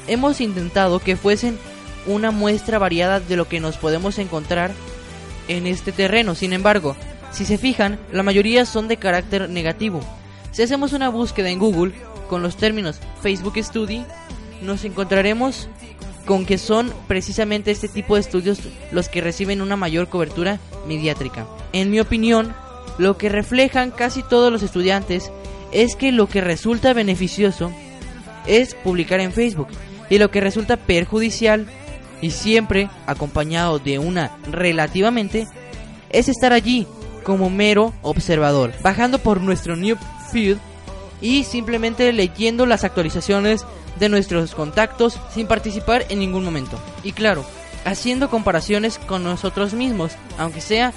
hemos 0.07 0.39
intentado 0.39 0.99
que 0.99 1.17
fuesen 1.17 1.59
una 2.05 2.31
muestra 2.31 2.79
variada 2.79 3.19
de 3.19 3.35
lo 3.35 3.47
que 3.47 3.59
nos 3.59 3.77
podemos 3.77 4.17
encontrar 4.19 4.71
en 5.47 5.67
este 5.67 5.91
terreno. 5.91 6.35
Sin 6.35 6.53
embargo, 6.53 6.95
si 7.31 7.45
se 7.45 7.57
fijan, 7.57 7.99
la 8.11 8.23
mayoría 8.23 8.65
son 8.65 8.87
de 8.87 8.97
carácter 8.97 9.49
negativo. 9.49 10.01
Si 10.51 10.63
hacemos 10.63 10.93
una 10.93 11.09
búsqueda 11.09 11.49
en 11.49 11.59
Google 11.59 11.93
con 12.27 12.41
los 12.41 12.57
términos 12.57 12.99
Facebook 13.21 13.61
Study, 13.61 14.03
nos 14.61 14.83
encontraremos 14.83 15.69
con 16.25 16.45
que 16.45 16.57
son 16.57 16.93
precisamente 17.07 17.71
este 17.71 17.87
tipo 17.87 18.15
de 18.15 18.21
estudios 18.21 18.59
los 18.91 19.09
que 19.09 19.21
reciben 19.21 19.61
una 19.61 19.75
mayor 19.75 20.09
cobertura 20.09 20.59
mediátrica. 20.87 21.47
En 21.73 21.89
mi 21.89 21.99
opinión, 21.99 22.53
lo 22.97 23.17
que 23.17 23.29
reflejan 23.29 23.91
casi 23.91 24.21
todos 24.23 24.51
los 24.51 24.61
estudiantes 24.61 25.31
es 25.71 25.95
que 25.95 26.11
lo 26.11 26.27
que 26.27 26.41
resulta 26.41 26.93
beneficioso 26.93 27.71
es 28.45 28.75
publicar 28.75 29.19
en 29.19 29.31
Facebook 29.31 29.69
y 30.09 30.17
lo 30.17 30.31
que 30.31 30.41
resulta 30.41 30.77
perjudicial 30.77 31.67
y 32.21 32.31
siempre 32.31 32.89
acompañado 33.05 33.79
de 33.79 33.99
una 33.99 34.31
relativamente 34.51 35.47
es 36.09 36.29
estar 36.29 36.53
allí 36.53 36.87
como 37.23 37.49
mero 37.49 37.93
observador, 38.01 38.73
bajando 38.81 39.19
por 39.19 39.41
nuestro 39.41 39.75
new 39.75 39.97
feed 40.31 40.57
y 41.21 41.43
simplemente 41.43 42.11
leyendo 42.13 42.65
las 42.65 42.83
actualizaciones 42.83 43.65
de 43.99 44.09
nuestros 44.09 44.55
contactos 44.55 45.19
sin 45.33 45.47
participar 45.47 46.05
en 46.09 46.19
ningún 46.19 46.43
momento. 46.43 46.79
Y 47.03 47.11
claro, 47.11 47.45
haciendo 47.85 48.29
comparaciones 48.29 48.97
con 48.97 49.23
nosotros 49.23 49.73
mismos, 49.73 50.13
aunque 50.37 50.61
sea 50.61 50.93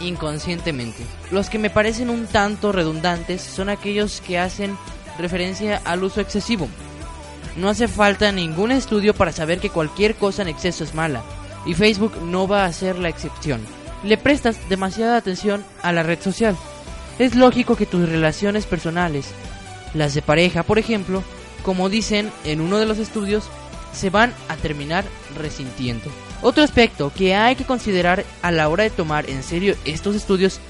inconscientemente. 0.00 1.04
Los 1.30 1.48
que 1.48 1.58
me 1.58 1.70
parecen 1.70 2.10
un 2.10 2.26
tanto 2.26 2.72
redundantes 2.72 3.42
son 3.42 3.68
aquellos 3.68 4.20
que 4.20 4.38
hacen 4.38 4.76
referencia 5.18 5.80
al 5.84 6.04
uso 6.04 6.20
excesivo. 6.20 6.68
No 7.56 7.68
hace 7.68 7.88
falta 7.88 8.32
ningún 8.32 8.70
estudio 8.70 9.14
para 9.14 9.32
saber 9.32 9.60
que 9.60 9.70
cualquier 9.70 10.14
cosa 10.14 10.42
en 10.42 10.48
exceso 10.48 10.84
es 10.84 10.94
mala, 10.94 11.22
y 11.64 11.74
Facebook 11.74 12.20
no 12.22 12.46
va 12.46 12.64
a 12.64 12.72
ser 12.72 12.98
la 12.98 13.08
excepción. 13.08 13.60
Le 14.04 14.18
prestas 14.18 14.68
demasiada 14.68 15.16
atención 15.16 15.64
a 15.82 15.92
la 15.92 16.02
red 16.02 16.20
social. 16.20 16.56
Es 17.18 17.34
lógico 17.34 17.76
que 17.76 17.86
tus 17.86 18.08
relaciones 18.08 18.66
personales, 18.66 19.32
las 19.94 20.14
de 20.14 20.22
pareja 20.22 20.62
por 20.62 20.78
ejemplo, 20.78 21.22
como 21.62 21.88
dicen 21.88 22.30
en 22.44 22.60
uno 22.60 22.78
de 22.78 22.86
los 22.86 22.98
estudios, 22.98 23.48
se 23.92 24.10
van 24.10 24.34
a 24.48 24.56
terminar 24.56 25.04
resintiendo. 25.36 26.10
Otro 26.42 26.62
aspecto 26.62 27.10
que 27.14 27.34
hay 27.34 27.56
que 27.56 27.64
considerar 27.64 28.24
a 28.42 28.50
la 28.50 28.68
hora 28.68 28.84
de 28.84 28.90
tomar 28.90 29.30
en 29.30 29.42
serio 29.42 29.74
estos 29.86 30.14
estudios 30.14 30.60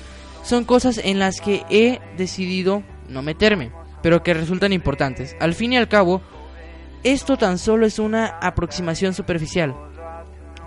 son 0.44 0.64
cosas 0.64 0.98
en 0.98 1.18
las 1.18 1.40
que 1.40 1.64
he 1.68 2.00
decidido 2.16 2.84
no 3.08 3.22
meterme, 3.22 3.72
pero 4.00 4.22
que 4.22 4.32
resultan 4.32 4.72
importantes. 4.72 5.34
Al 5.40 5.54
fin 5.54 5.72
y 5.72 5.76
al 5.76 5.88
cabo, 5.88 6.22
esto 7.02 7.36
tan 7.36 7.58
solo 7.58 7.86
es 7.86 7.98
una 7.98 8.26
aproximación 8.40 9.14
superficial, 9.14 9.74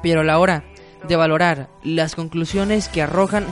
pero 0.01 0.21
a 0.21 0.23
la 0.23 0.39
hora 0.39 0.63
de 1.07 1.15
valorar 1.15 1.69
las 1.83 2.15
conclusiones 2.15 2.87
que 2.87 3.01
arrojan, 3.01 3.45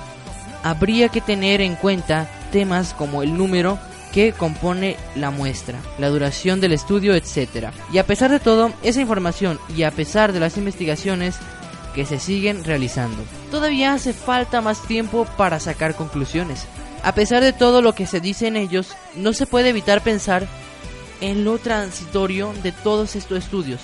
habría 0.63 1.09
que 1.09 1.21
tener 1.21 1.61
en 1.61 1.75
cuenta 1.75 2.29
temas 2.51 2.93
como 2.93 3.23
el 3.23 3.37
número 3.37 3.77
que 4.13 4.31
compone 4.31 4.95
la 5.15 5.31
muestra, 5.31 5.79
la 5.99 6.09
duración 6.09 6.59
del 6.61 6.73
estudio, 6.73 7.13
etc. 7.13 7.69
Y 7.91 7.97
a 7.97 8.05
pesar 8.05 8.31
de 8.31 8.39
todo, 8.39 8.71
esa 8.83 9.01
información 9.01 9.59
y 9.75 9.83
a 9.83 9.91
pesar 9.91 10.33
de 10.33 10.39
las 10.39 10.57
investigaciones 10.57 11.37
que 11.93 12.05
se 12.05 12.19
siguen 12.19 12.63
realizando, 12.63 13.23
todavía 13.51 13.93
hace 13.93 14.13
falta 14.13 14.61
más 14.61 14.81
tiempo 14.83 15.25
para 15.37 15.59
sacar 15.59 15.95
conclusiones. 15.95 16.65
A 17.03 17.13
pesar 17.13 17.43
de 17.43 17.53
todo 17.53 17.81
lo 17.81 17.93
que 17.93 18.07
se 18.07 18.19
dice 18.19 18.47
en 18.47 18.55
ellos, 18.55 18.95
no 19.15 19.33
se 19.33 19.45
puede 19.45 19.69
evitar 19.69 20.01
pensar 20.01 20.47
en 21.21 21.43
lo 21.43 21.58
transitorio 21.58 22.53
de 22.63 22.71
todos 22.71 23.15
estos 23.15 23.39
estudios. 23.39 23.82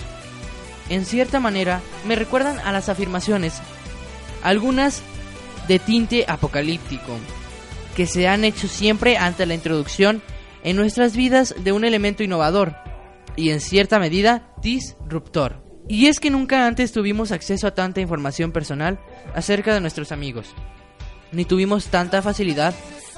En 0.90 1.06
cierta 1.06 1.40
manera, 1.40 1.82
me 2.06 2.16
recuerdan 2.16 2.60
a 2.60 2.72
las 2.72 2.90
afirmaciones, 2.90 3.62
algunas 4.44 5.02
de 5.68 5.80
tinte 5.80 6.26
apocalíptico, 6.28 7.18
que 7.96 8.06
se 8.06 8.28
han 8.28 8.44
hecho 8.44 8.68
siempre 8.68 9.18
ante 9.18 9.46
la 9.46 9.54
introducción 9.54 10.22
en 10.64 10.76
nuestras 10.76 11.16
vidas 11.16 11.56
de 11.58 11.72
un 11.72 11.86
elemento 11.86 12.24
innovador 12.24 12.76
y 13.36 13.50
en 13.50 13.62
cierta 13.62 14.00
medida 14.00 14.54
disruptor. 14.62 15.64
Y 15.88 16.08
es 16.08 16.20
que 16.20 16.30
nunca 16.30 16.66
antes 16.66 16.92
tuvimos 16.92 17.32
acceso 17.32 17.68
a 17.68 17.76
tanta 17.76 18.02
información 18.02 18.52
personal 18.52 19.00
acerca 19.36 19.74
de 19.74 19.82
nuestros 19.82 20.12
amigos, 20.12 20.48
ni 21.32 21.46
tuvimos 21.46 21.88
tanta 21.88 22.22
facilidad 22.22 22.74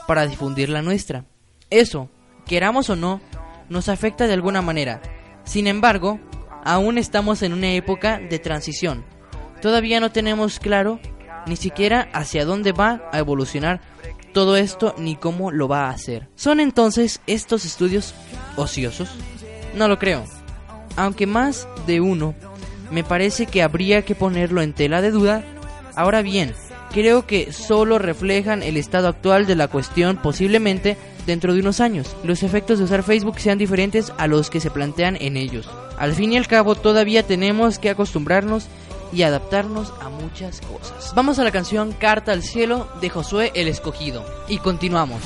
para 0.07 0.27
difundir 0.27 0.69
la 0.69 0.81
nuestra. 0.81 1.25
Eso, 1.69 2.09
queramos 2.45 2.89
o 2.89 2.95
no, 2.95 3.21
nos 3.69 3.89
afecta 3.89 4.27
de 4.27 4.33
alguna 4.33 4.61
manera. 4.61 5.01
Sin 5.43 5.67
embargo, 5.67 6.19
aún 6.63 6.97
estamos 6.97 7.41
en 7.41 7.53
una 7.53 7.71
época 7.71 8.19
de 8.19 8.39
transición. 8.39 9.05
Todavía 9.61 9.99
no 9.99 10.11
tenemos 10.11 10.59
claro 10.59 10.99
ni 11.47 11.55
siquiera 11.55 12.09
hacia 12.13 12.45
dónde 12.45 12.71
va 12.71 13.01
a 13.11 13.19
evolucionar 13.19 13.81
todo 14.33 14.57
esto 14.57 14.95
ni 14.97 15.15
cómo 15.15 15.51
lo 15.51 15.67
va 15.67 15.85
a 15.85 15.91
hacer. 15.91 16.27
¿Son 16.35 16.59
entonces 16.59 17.21
estos 17.25 17.63
estudios 17.65 18.13
ociosos? 18.57 19.09
No 19.75 19.87
lo 19.87 19.97
creo. 19.97 20.25
Aunque 20.97 21.25
más 21.25 21.67
de 21.87 22.01
uno 22.01 22.35
me 22.91 23.03
parece 23.03 23.45
que 23.45 23.63
habría 23.63 24.03
que 24.03 24.15
ponerlo 24.15 24.61
en 24.61 24.73
tela 24.73 25.01
de 25.01 25.11
duda. 25.11 25.43
Ahora 25.95 26.21
bien, 26.21 26.53
creo 26.95 27.27
que 27.27 27.51
solo 27.51 27.99
reflejan 27.99 28.63
el 28.63 28.77
estado 28.77 29.09
actual 29.09 29.45
de 29.45 29.55
la 29.55 29.67
cuestión 29.67 30.15
posiblemente 30.15 30.95
dentro 31.25 31.53
de 31.53 31.59
unos 31.59 31.81
años. 31.81 32.15
Los 32.23 32.41
efectos 32.41 32.79
de 32.79 32.85
usar 32.85 33.03
Facebook 33.03 33.37
sean 33.37 33.57
diferentes 33.57 34.13
a 34.17 34.27
los 34.27 34.49
que 34.49 34.61
se 34.61 34.71
plantean 34.71 35.17
en 35.19 35.35
ellos. 35.35 35.69
Al 35.97 36.13
fin 36.13 36.31
y 36.31 36.37
al 36.37 36.47
cabo 36.47 36.73
todavía 36.73 37.23
tenemos 37.23 37.79
que 37.79 37.89
acostumbrarnos 37.89 38.67
y 39.11 39.23
adaptarnos 39.23 39.93
a 39.99 40.07
muchas 40.07 40.61
cosas. 40.61 41.11
Vamos 41.13 41.37
a 41.37 41.43
la 41.43 41.51
canción 41.51 41.91
Carta 41.91 42.31
al 42.31 42.43
Cielo 42.43 42.87
de 43.01 43.09
Josué 43.09 43.51
el 43.55 43.67
Escogido 43.67 44.25
y 44.47 44.59
continuamos. 44.59 45.21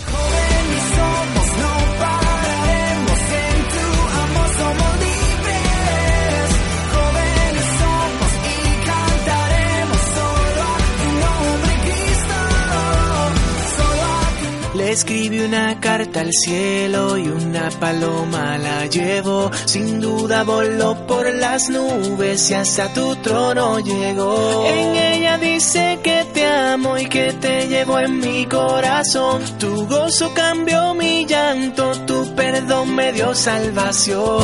Escribí 14.91 15.39
una 15.39 15.79
carta 15.79 16.21
al 16.21 16.31
cielo 16.31 17.17
y 17.17 17.27
una 17.27 17.69
paloma 17.69 18.57
la 18.57 18.85
llevó. 18.87 19.51
Sin 19.65 19.99
duda 19.99 20.43
voló 20.43 20.95
por 21.05 21.31
las 21.33 21.69
nubes 21.69 22.49
y 22.49 22.53
hasta 22.55 22.91
tu 22.93 23.15
trono 23.17 23.79
llegó. 23.79 24.65
En 24.67 24.95
ella 24.95 25.37
dice 25.37 25.99
que 26.03 26.25
te 26.33 26.45
amo 26.45 26.97
y 26.97 27.05
que 27.05 27.33
te 27.33 27.67
llevo 27.67 27.99
en 27.99 28.19
mi 28.19 28.45
corazón. 28.45 29.43
Tu 29.59 29.85
gozo 29.87 30.33
cambió 30.33 30.93
mi 30.93 31.25
llanto, 31.25 31.91
tu 32.05 32.35
perdón 32.35 32.95
me 32.95 33.11
dio 33.13 33.35
salvación. 33.35 34.39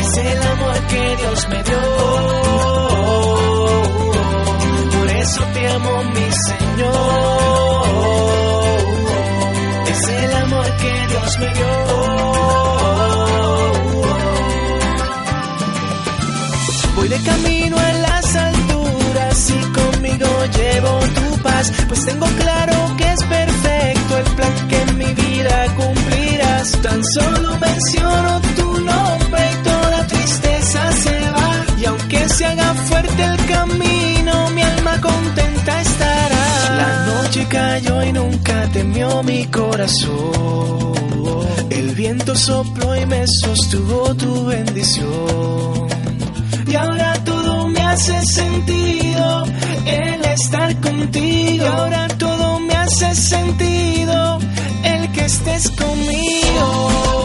Es 0.00 0.16
el 0.16 0.42
amor 0.42 0.86
que 0.88 1.16
Dios 1.16 1.48
me 1.48 1.62
dio. 1.62 1.80
Por 4.98 5.10
eso 5.10 5.42
te 5.52 5.68
amo, 5.68 6.04
mi 6.04 6.32
Señor. 6.32 7.41
Voy 16.96 17.08
de 17.08 17.18
camino 17.22 17.76
a 17.76 17.92
las 17.92 18.36
alturas 18.36 19.50
y 19.50 19.60
conmigo 19.72 20.26
llevo 20.56 20.98
tu 21.00 21.42
paz, 21.42 21.72
pues 21.88 22.04
tengo 22.04 22.26
claro 22.26 22.96
que 22.96 23.12
es 23.12 23.24
perfecto 23.24 24.18
el 24.18 24.24
plan 24.36 24.68
que 24.68 24.82
en 24.82 24.98
mi 24.98 25.14
vida 25.14 25.74
cumplirás. 25.76 26.70
Tan 26.82 27.02
solo 27.04 27.58
menciono 27.58 28.40
tu 28.56 28.80
nombre 28.80 29.50
y 29.52 29.62
toda 29.64 30.06
tristeza 30.06 30.92
se 30.92 31.30
va. 31.30 31.64
Y 31.80 31.84
aunque 31.86 32.28
se 32.28 32.46
haga 32.46 32.74
fuerte 32.74 33.31
cayó 37.52 38.02
y 38.02 38.12
nunca 38.12 38.66
temió 38.72 39.22
mi 39.22 39.44
corazón. 39.46 40.92
El 41.68 41.94
viento 41.94 42.34
sopló 42.34 42.96
y 42.96 43.04
me 43.06 43.24
sostuvo 43.26 44.14
tu 44.14 44.46
bendición. 44.46 45.86
Y 46.66 46.74
ahora 46.74 47.12
todo 47.24 47.68
me 47.68 47.80
hace 47.80 48.24
sentido 48.24 49.44
el 49.84 50.24
estar 50.24 50.80
contigo. 50.80 51.64
Y 51.64 51.68
ahora 51.68 52.08
todo 52.08 52.58
me 52.60 52.74
hace 52.74 53.14
sentido 53.14 54.38
el 54.84 55.12
que 55.12 55.24
estés 55.26 55.70
conmigo. 55.70 57.21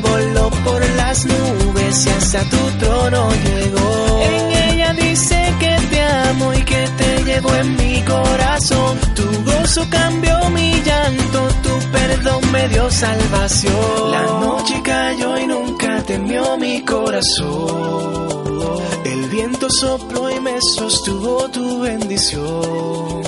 Voló 0.00 0.50
por 0.64 0.88
las 0.90 1.24
nubes 1.24 2.06
y 2.06 2.08
hasta 2.10 2.42
tu 2.44 2.70
trono 2.78 3.30
llegó. 3.44 4.20
En 4.22 4.70
ella 4.70 4.92
dice 4.92 5.54
que 5.58 5.76
te 5.90 6.02
amo 6.02 6.54
y 6.54 6.62
que 6.62 6.88
te 6.96 7.24
llevo 7.24 7.54
en 7.54 7.76
mi 7.76 8.02
corazón. 8.02 8.98
Tu 9.16 9.24
gozo 9.44 9.84
cambió 9.90 10.50
mi 10.50 10.70
llanto, 10.82 11.48
tu 11.62 11.90
perdón 11.90 12.52
me 12.52 12.68
dio 12.68 12.88
salvación. 12.90 14.10
La 14.12 14.22
noche 14.22 14.80
cayó 14.84 15.36
y 15.38 15.46
nunca 15.46 16.02
temió 16.04 16.56
mi 16.58 16.84
corazón. 16.84 18.38
El 19.04 19.28
viento 19.30 19.68
sopló 19.68 20.30
y 20.30 20.38
me 20.40 20.60
sostuvo 20.60 21.48
tu 21.50 21.80
bendición. 21.80 23.22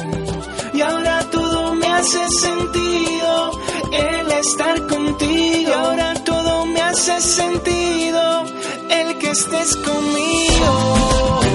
Y 0.72 0.80
ahora 0.82 1.26
todo 1.32 1.74
me 1.74 1.86
hace 1.86 2.28
sentido 2.28 3.60
el 3.92 4.30
estar 4.32 4.86
contigo. 4.86 5.72
Ahora 5.74 6.14
todo 6.24 6.66
me 6.66 6.80
hace 6.80 7.20
sentido 7.20 8.44
el 8.88 9.18
que 9.18 9.30
estés 9.30 9.76
conmigo. 9.76 11.49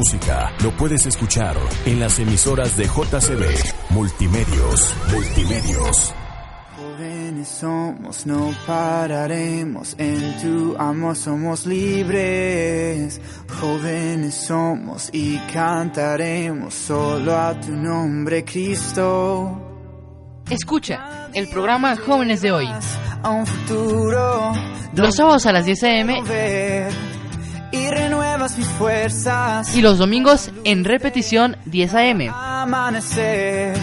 Música 0.00 0.50
lo 0.62 0.70
puedes 0.70 1.04
escuchar 1.04 1.58
en 1.84 2.00
las 2.00 2.18
emisoras 2.18 2.74
de 2.74 2.84
JCB 2.84 3.90
Multimedios. 3.90 4.94
Multimedios. 5.12 6.14
Jóvenes 6.74 7.48
somos, 7.48 8.24
no 8.24 8.50
pararemos 8.66 9.94
en 9.98 10.40
tu 10.40 10.74
amor, 10.78 11.14
somos 11.16 11.66
libres. 11.66 13.20
Jóvenes 13.60 14.34
somos 14.34 15.10
y 15.12 15.36
cantaremos 15.52 16.72
solo 16.72 17.36
a 17.36 17.60
tu 17.60 17.72
nombre, 17.72 18.42
Cristo. 18.42 19.60
Escucha 20.48 21.28
el 21.34 21.46
programa 21.48 21.94
Jóvenes 21.96 22.40
de 22.40 22.52
hoy, 22.52 22.68
A 23.22 23.30
un 23.30 23.46
futuro 23.46 24.54
los 24.94 25.14
sábados 25.14 25.46
a 25.46 25.52
las 25.52 25.64
10 25.64 25.82
a.m. 25.84 26.22
y 27.72 27.88
renuevas 27.88 28.56
mis 28.58 28.66
fuerzas. 28.66 29.74
y 29.76 29.80
los 29.82 29.98
domingos 29.98 30.50
en 30.64 30.84
repetición 30.84 31.56
10 31.66 31.94
a.m. 31.94 32.30
Amanecer. 32.32 33.76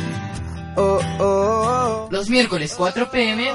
Oh, 0.75 0.99
oh, 1.19 1.23
oh. 1.23 2.07
Los 2.11 2.29
miércoles 2.29 2.73
4 2.77 3.09
p.m. 3.09 3.51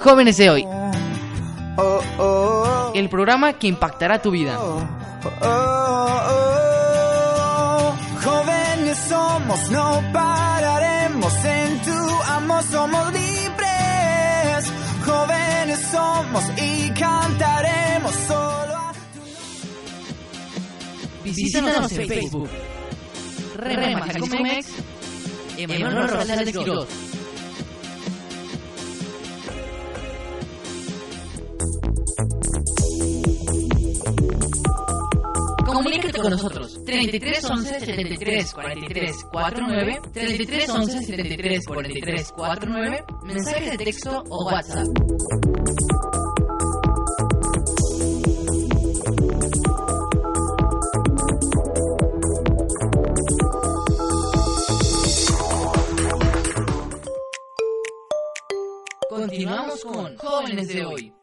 Jóvenes 0.00 0.36
de 0.36 0.50
hoy, 0.50 0.66
el 2.94 3.08
programa 3.08 3.54
que 3.54 3.68
impactará 3.68 4.20
tu 4.20 4.30
vida. 4.30 4.58
Jóvenes 8.24 8.98
somos, 9.08 9.70
no 9.70 10.02
pararemos 10.12 11.44
en 11.44 11.82
tu 11.82 12.22
amor, 12.32 12.62
somos 12.64 13.12
libres. 13.12 14.72
Jóvenes 15.04 15.78
somos 15.90 16.44
y 16.56 16.90
cantaremos 16.90 17.71
Visítanos 21.24 21.92
en 21.92 22.08
Facebook. 22.08 22.48
Rema 23.56 24.00
Jalisco 24.00 24.42
Mex, 24.42 24.66
Emanuel 25.56 26.08
Rosales. 26.08 26.54
Comunícate 35.64 36.20
con 36.20 36.30
nosotros. 36.30 36.80
33 36.84 37.44
11 37.44 37.80
73 37.80 38.52
43 38.52 39.24
49 39.24 40.00
33 40.12 40.68
11 40.68 40.98
73 41.02 41.64
43 41.66 42.32
49 42.32 43.04
mensaje 43.24 43.70
de 43.70 43.78
texto 43.78 44.22
o 44.28 44.44
WhatsApp 44.44 44.88
Continuamos 59.32 59.82
con 59.82 60.16
Jóvenes 60.18 60.68
de 60.68 60.84
Hoy. 60.84 61.21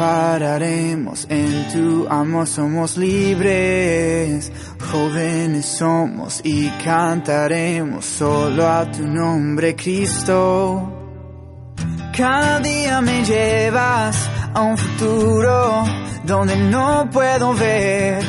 Pararemos, 0.00 1.26
en 1.28 1.68
tu 1.68 2.08
amor 2.08 2.46
somos 2.46 2.96
libres. 2.96 4.50
Jóvenes 4.90 5.66
somos 5.66 6.40
y 6.42 6.70
cantaremos 6.82 8.06
solo 8.06 8.66
a 8.66 8.90
tu 8.90 9.06
nombre, 9.06 9.76
Cristo. 9.76 10.90
Cada 12.16 12.60
día 12.60 13.02
me 13.02 13.22
llevas 13.26 14.16
a 14.54 14.62
un 14.62 14.78
futuro 14.78 15.84
donde 16.24 16.56
no 16.56 17.08
puedo 17.12 17.52
ver. 17.52 18.24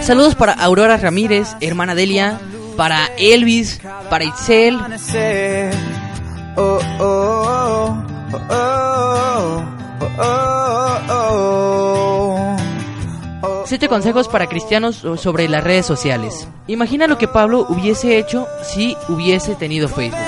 Saludos 0.00 0.34
para 0.34 0.52
Aurora 0.52 0.96
Ramírez, 0.96 1.56
hermana 1.60 1.94
Delia, 1.94 2.40
para 2.76 3.06
Elvis, 3.18 3.80
para 4.10 4.24
Itzel, 4.24 4.78
Siete 13.66 13.88
consejos 13.88 14.28
para 14.28 14.46
cristianos 14.46 15.04
sobre 15.16 15.48
las 15.48 15.64
redes 15.64 15.84
sociales. 15.84 16.46
Imagina 16.68 17.08
lo 17.08 17.18
que 17.18 17.26
Pablo 17.26 17.66
hubiese 17.68 18.16
hecho 18.16 18.46
si 18.62 18.96
hubiese 19.08 19.56
tenido 19.56 19.88
Facebook. 19.88 20.20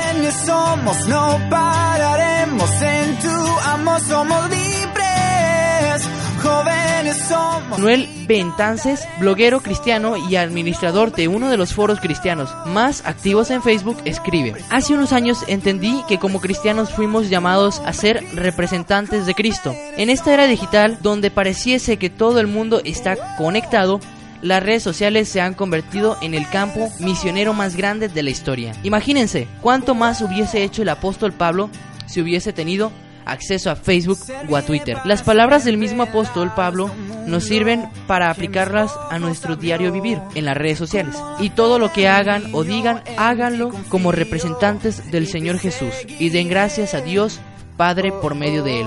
Manuel 7.71 8.09
Bentances, 8.27 9.07
bloguero 9.19 9.61
cristiano 9.61 10.17
y 10.17 10.37
administrador 10.37 11.13
de 11.13 11.29
uno 11.29 11.49
de 11.49 11.57
los 11.57 11.73
foros 11.73 12.01
cristianos 12.01 12.51
más 12.67 13.03
activos 13.07 13.51
en 13.51 13.63
Facebook, 13.63 13.97
escribe, 14.05 14.55
Hace 14.69 14.95
unos 14.95 15.13
años 15.13 15.45
entendí 15.47 16.03
que 16.09 16.19
como 16.19 16.41
cristianos 16.41 16.91
fuimos 16.91 17.31
llamados 17.31 17.81
a 17.87 17.93
ser 17.93 18.23
representantes 18.35 19.27
de 19.27 19.35
Cristo. 19.35 19.75
En 19.97 20.11
esta 20.11 20.35
era 20.35 20.47
digital, 20.47 20.99
donde 21.01 21.31
pareciese 21.31 21.97
que 21.97 22.11
todo 22.11 22.41
el 22.41 22.47
mundo 22.47 22.83
está 22.85 23.37
conectado, 23.37 24.01
las 24.43 24.63
redes 24.63 24.83
sociales 24.83 25.29
se 25.29 25.41
han 25.41 25.55
convertido 25.55 26.19
en 26.21 26.35
el 26.35 26.49
campo 26.49 26.91
misionero 27.01 27.55
más 27.55 27.75
grande 27.75 28.09
de 28.09 28.23
la 28.23 28.31
historia. 28.31 28.73
Imagínense 28.83 29.49
cuánto 29.63 29.95
más 29.95 30.21
hubiese 30.21 30.63
hecho 30.63 30.83
el 30.83 30.91
apóstol 30.91 31.33
Pablo 31.33 31.71
si 32.07 32.21
hubiese 32.21 32.53
tenido 32.53 32.93
acceso 33.29 33.71
a 33.71 33.77
Facebook 33.77 34.19
o 34.49 34.57
a 34.57 34.63
Twitter. 34.63 34.99
Las 35.05 35.23
palabras 35.23 35.65
del 35.65 35.79
mismo 35.79 36.03
apóstol 36.03 36.53
Pablo 36.55 36.91
nos 37.27 37.45
sirven 37.45 37.89
para 38.07 38.31
aplicarlas 38.31 38.93
a 39.11 39.19
nuestro 39.19 39.57
diario 39.57 39.93
vivir 39.93 40.19
en 40.35 40.45
las 40.45 40.57
redes 40.57 40.79
sociales. 40.79 41.15
Y 41.39 41.51
todo 41.51 41.79
lo 41.79 41.93
que 41.93 42.09
hagan 42.09 42.45
o 42.53 42.65
digan, 42.65 43.03
háganlo 43.17 43.71
como 43.89 44.13
representantes 44.13 45.11
del 45.11 45.27
Señor 45.27 45.59
Jesús 45.59 45.93
y 46.19 46.31
den 46.31 46.49
gracias 46.49 46.95
a 46.95 47.01
Dios 47.01 47.41
Padre 47.77 48.11
por 48.11 48.35
medio 48.35 48.65
de 48.65 48.81
él. 48.81 48.87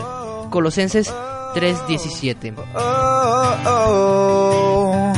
Colosenses 0.50 1.14
3:17. 1.56 2.54
Oh, 2.76 3.56
oh, 3.66 3.70
oh. 3.70 5.14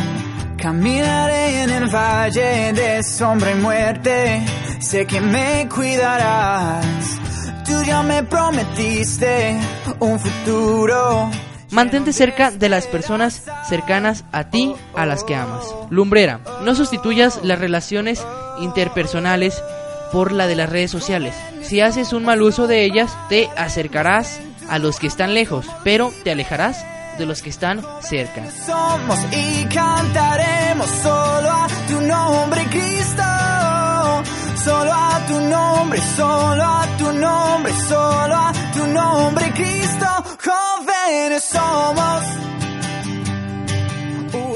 Caminaré 0.57 1.63
en 1.63 1.69
el 1.71 1.89
valle 1.93 2.71
de 2.71 3.03
sombra 3.03 3.51
y 3.51 3.55
muerte. 3.55 4.45
Sé 4.79 5.05
que 5.05 5.19
me 5.19 5.67
cuidarás. 5.67 7.22
Tú 7.73 7.81
ya 7.81 8.03
me 8.03 8.21
prometiste 8.21 9.59
un 9.99 10.19
futuro. 10.19 11.31
Mantente 11.71 12.13
cerca 12.13 12.51
de 12.51 12.69
las 12.69 12.85
personas 12.85 13.45
cercanas 13.67 14.25
a 14.31 14.51
ti, 14.51 14.75
a 14.93 15.07
las 15.07 15.23
que 15.23 15.35
amas. 15.35 15.65
Lumbrera, 15.89 16.39
no 16.63 16.75
sustituyas 16.75 17.39
las 17.43 17.57
relaciones 17.57 18.23
interpersonales 18.59 19.63
por 20.11 20.33
la 20.33 20.45
de 20.45 20.55
las 20.55 20.69
redes 20.69 20.91
sociales. 20.91 21.33
Si 21.63 21.81
haces 21.81 22.13
un 22.13 22.25
mal 22.25 22.43
uso 22.43 22.67
de 22.67 22.83
ellas, 22.83 23.17
te 23.27 23.49
acercarás 23.57 24.39
a 24.69 24.77
los 24.77 24.99
que 24.99 25.07
están 25.07 25.33
lejos, 25.33 25.65
pero 25.83 26.13
te 26.23 26.29
alejarás 26.31 26.85
de 27.17 27.25
los 27.25 27.41
que 27.41 27.49
están 27.49 27.81
cerca. 28.01 28.43
Somos 28.67 29.19
y 29.31 29.65
cantaremos 29.65 30.89
solo 31.01 31.49
a 31.49 31.67
tu 31.87 32.01
nombre, 32.01 32.65
Cristo. 32.69 33.23
Solo 34.63 34.93
a 34.93 35.25
tu 35.27 35.39
nombre, 35.41 35.99
solo 36.15 36.63
a 36.63 36.87
tu 36.97 37.11
nombre, 37.11 37.73
solo 37.87 38.35
a 38.35 38.53
tu 38.73 38.87
nombre, 38.87 39.53
Cristo. 39.53 40.05
Somos. 41.39 42.23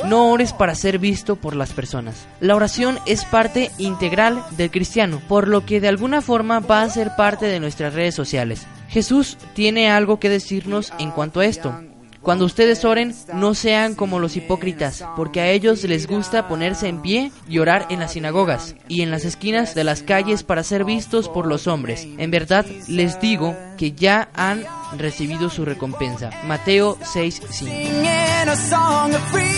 No 0.05 0.31
ores 0.31 0.53
para 0.53 0.75
ser 0.75 0.99
visto 0.99 1.35
por 1.35 1.55
las 1.55 1.73
personas. 1.73 2.27
La 2.39 2.55
oración 2.55 2.99
es 3.05 3.25
parte 3.25 3.71
integral 3.77 4.43
del 4.51 4.71
cristiano, 4.71 5.21
por 5.27 5.47
lo 5.47 5.65
que 5.65 5.81
de 5.81 5.89
alguna 5.89 6.21
forma 6.21 6.59
va 6.59 6.83
a 6.83 6.89
ser 6.89 7.15
parte 7.17 7.47
de 7.47 7.59
nuestras 7.59 7.93
redes 7.93 8.15
sociales. 8.15 8.67
Jesús 8.87 9.37
tiene 9.53 9.89
algo 9.89 10.19
que 10.19 10.29
decirnos 10.29 10.93
en 10.99 11.11
cuanto 11.11 11.41
a 11.41 11.45
esto. 11.45 11.75
Cuando 12.21 12.45
ustedes 12.45 12.83
oren, 12.83 13.15
no 13.33 13.53
sean 13.53 13.95
como 13.95 14.19
los 14.19 14.35
hipócritas, 14.35 15.05
porque 15.15 15.41
a 15.41 15.49
ellos 15.49 15.83
les 15.83 16.07
gusta 16.07 16.47
ponerse 16.47 16.87
en 16.87 17.01
pie 17.01 17.31
y 17.47 17.59
orar 17.59 17.85
en 17.89 17.99
las 17.99 18.13
sinagogas 18.13 18.75
y 18.87 19.01
en 19.01 19.11
las 19.11 19.23
esquinas 19.25 19.75
de 19.75 19.83
las 19.83 20.03
calles 20.03 20.43
para 20.43 20.63
ser 20.63 20.83
vistos 20.83 21.29
por 21.29 21.47
los 21.47 21.67
hombres. 21.67 22.07
En 22.17 22.31
verdad 22.31 22.65
les 22.87 23.19
digo 23.19 23.55
que 23.77 23.93
ya 23.93 24.29
han 24.33 24.65
recibido 24.97 25.49
su 25.49 25.65
recompensa. 25.65 26.29
Mateo 26.45 26.97
6:5. 27.01 27.47
Singing 27.51 28.49
a 28.49 28.55
song 28.55 29.13
of 29.13 29.21
freedom. 29.31 29.57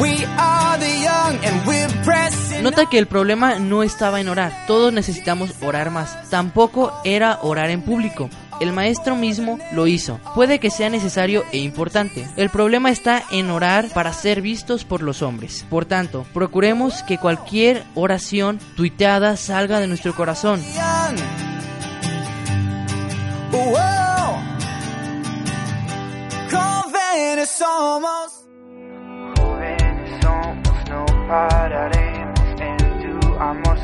We 0.00 0.24
are 0.38 0.78
the 0.78 1.00
young 1.02 1.44
and 1.44 1.66
we're 1.66 1.88
pressing. 2.04 2.62
Nota 2.62 2.86
que 2.86 2.98
el 2.98 3.06
problema 3.06 3.58
no 3.58 3.82
estaba 3.82 4.20
en 4.20 4.28
orar, 4.28 4.52
todos 4.66 4.92
necesitamos 4.92 5.50
orar 5.62 5.90
más. 5.90 6.30
Tampoco 6.30 6.92
era 7.04 7.38
orar 7.42 7.70
en 7.70 7.82
público. 7.82 8.30
El 8.60 8.72
maestro 8.72 9.16
mismo 9.16 9.58
lo 9.72 9.86
hizo. 9.86 10.20
Puede 10.34 10.58
que 10.58 10.70
sea 10.70 10.90
necesario 10.90 11.44
e 11.52 11.58
importante. 11.58 12.26
El 12.36 12.50
problema 12.50 12.90
está 12.90 13.22
en 13.30 13.50
orar 13.50 13.88
para 13.92 14.12
ser 14.12 14.42
vistos 14.42 14.84
por 14.84 15.02
los 15.02 15.22
hombres. 15.22 15.64
Por 15.70 15.84
tanto, 15.84 16.26
procuremos 16.34 17.02
que 17.02 17.18
cualquier 17.18 17.84
oración 17.94 18.58
tuiteada 18.76 19.36
salga 19.36 19.80
de 19.80 19.86
nuestro 19.86 20.14
corazón. 20.14 20.60
pararemos. 31.28 32.38
En 32.58 33.20
tu 33.20 33.34
amor 33.38 33.78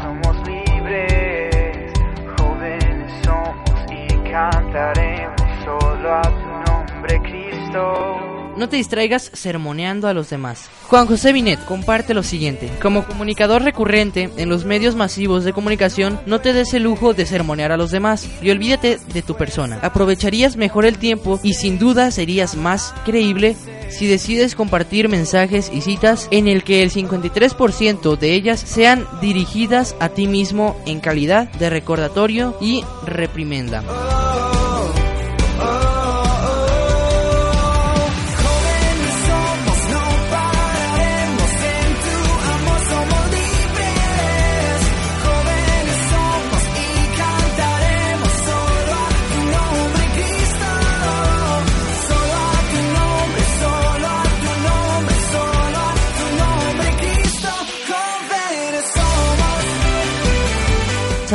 cantaremos 4.34 5.48
solo 5.64 6.12
a 6.12 6.22
tu 6.22 6.72
nombre, 6.72 7.20
Cristo. 7.20 8.33
No 8.56 8.68
te 8.68 8.76
distraigas 8.76 9.30
sermoneando 9.32 10.08
a 10.08 10.14
los 10.14 10.30
demás. 10.30 10.68
Juan 10.88 11.06
José 11.06 11.32
Binet 11.32 11.64
comparte 11.64 12.14
lo 12.14 12.22
siguiente. 12.22 12.70
Como 12.80 13.04
comunicador 13.04 13.62
recurrente 13.62 14.30
en 14.36 14.48
los 14.48 14.64
medios 14.64 14.94
masivos 14.94 15.44
de 15.44 15.52
comunicación, 15.52 16.20
no 16.26 16.40
te 16.40 16.52
des 16.52 16.72
el 16.74 16.84
lujo 16.84 17.14
de 17.14 17.26
sermonear 17.26 17.72
a 17.72 17.76
los 17.76 17.90
demás 17.90 18.28
y 18.40 18.50
olvídate 18.50 18.98
de 19.12 19.22
tu 19.22 19.34
persona. 19.34 19.78
Aprovecharías 19.82 20.56
mejor 20.56 20.86
el 20.86 20.98
tiempo 20.98 21.40
y 21.42 21.54
sin 21.54 21.78
duda 21.78 22.10
serías 22.10 22.56
más 22.56 22.94
creíble 23.04 23.56
si 23.88 24.06
decides 24.06 24.54
compartir 24.54 25.08
mensajes 25.08 25.70
y 25.72 25.80
citas 25.80 26.28
en 26.30 26.48
el 26.48 26.64
que 26.64 26.82
el 26.82 26.90
53% 26.90 28.16
de 28.18 28.34
ellas 28.34 28.60
sean 28.60 29.06
dirigidas 29.20 29.94
a 30.00 30.08
ti 30.10 30.26
mismo 30.26 30.76
en 30.86 31.00
calidad 31.00 31.48
de 31.52 31.70
recordatorio 31.70 32.56
y 32.60 32.84
reprimenda. 33.04 33.82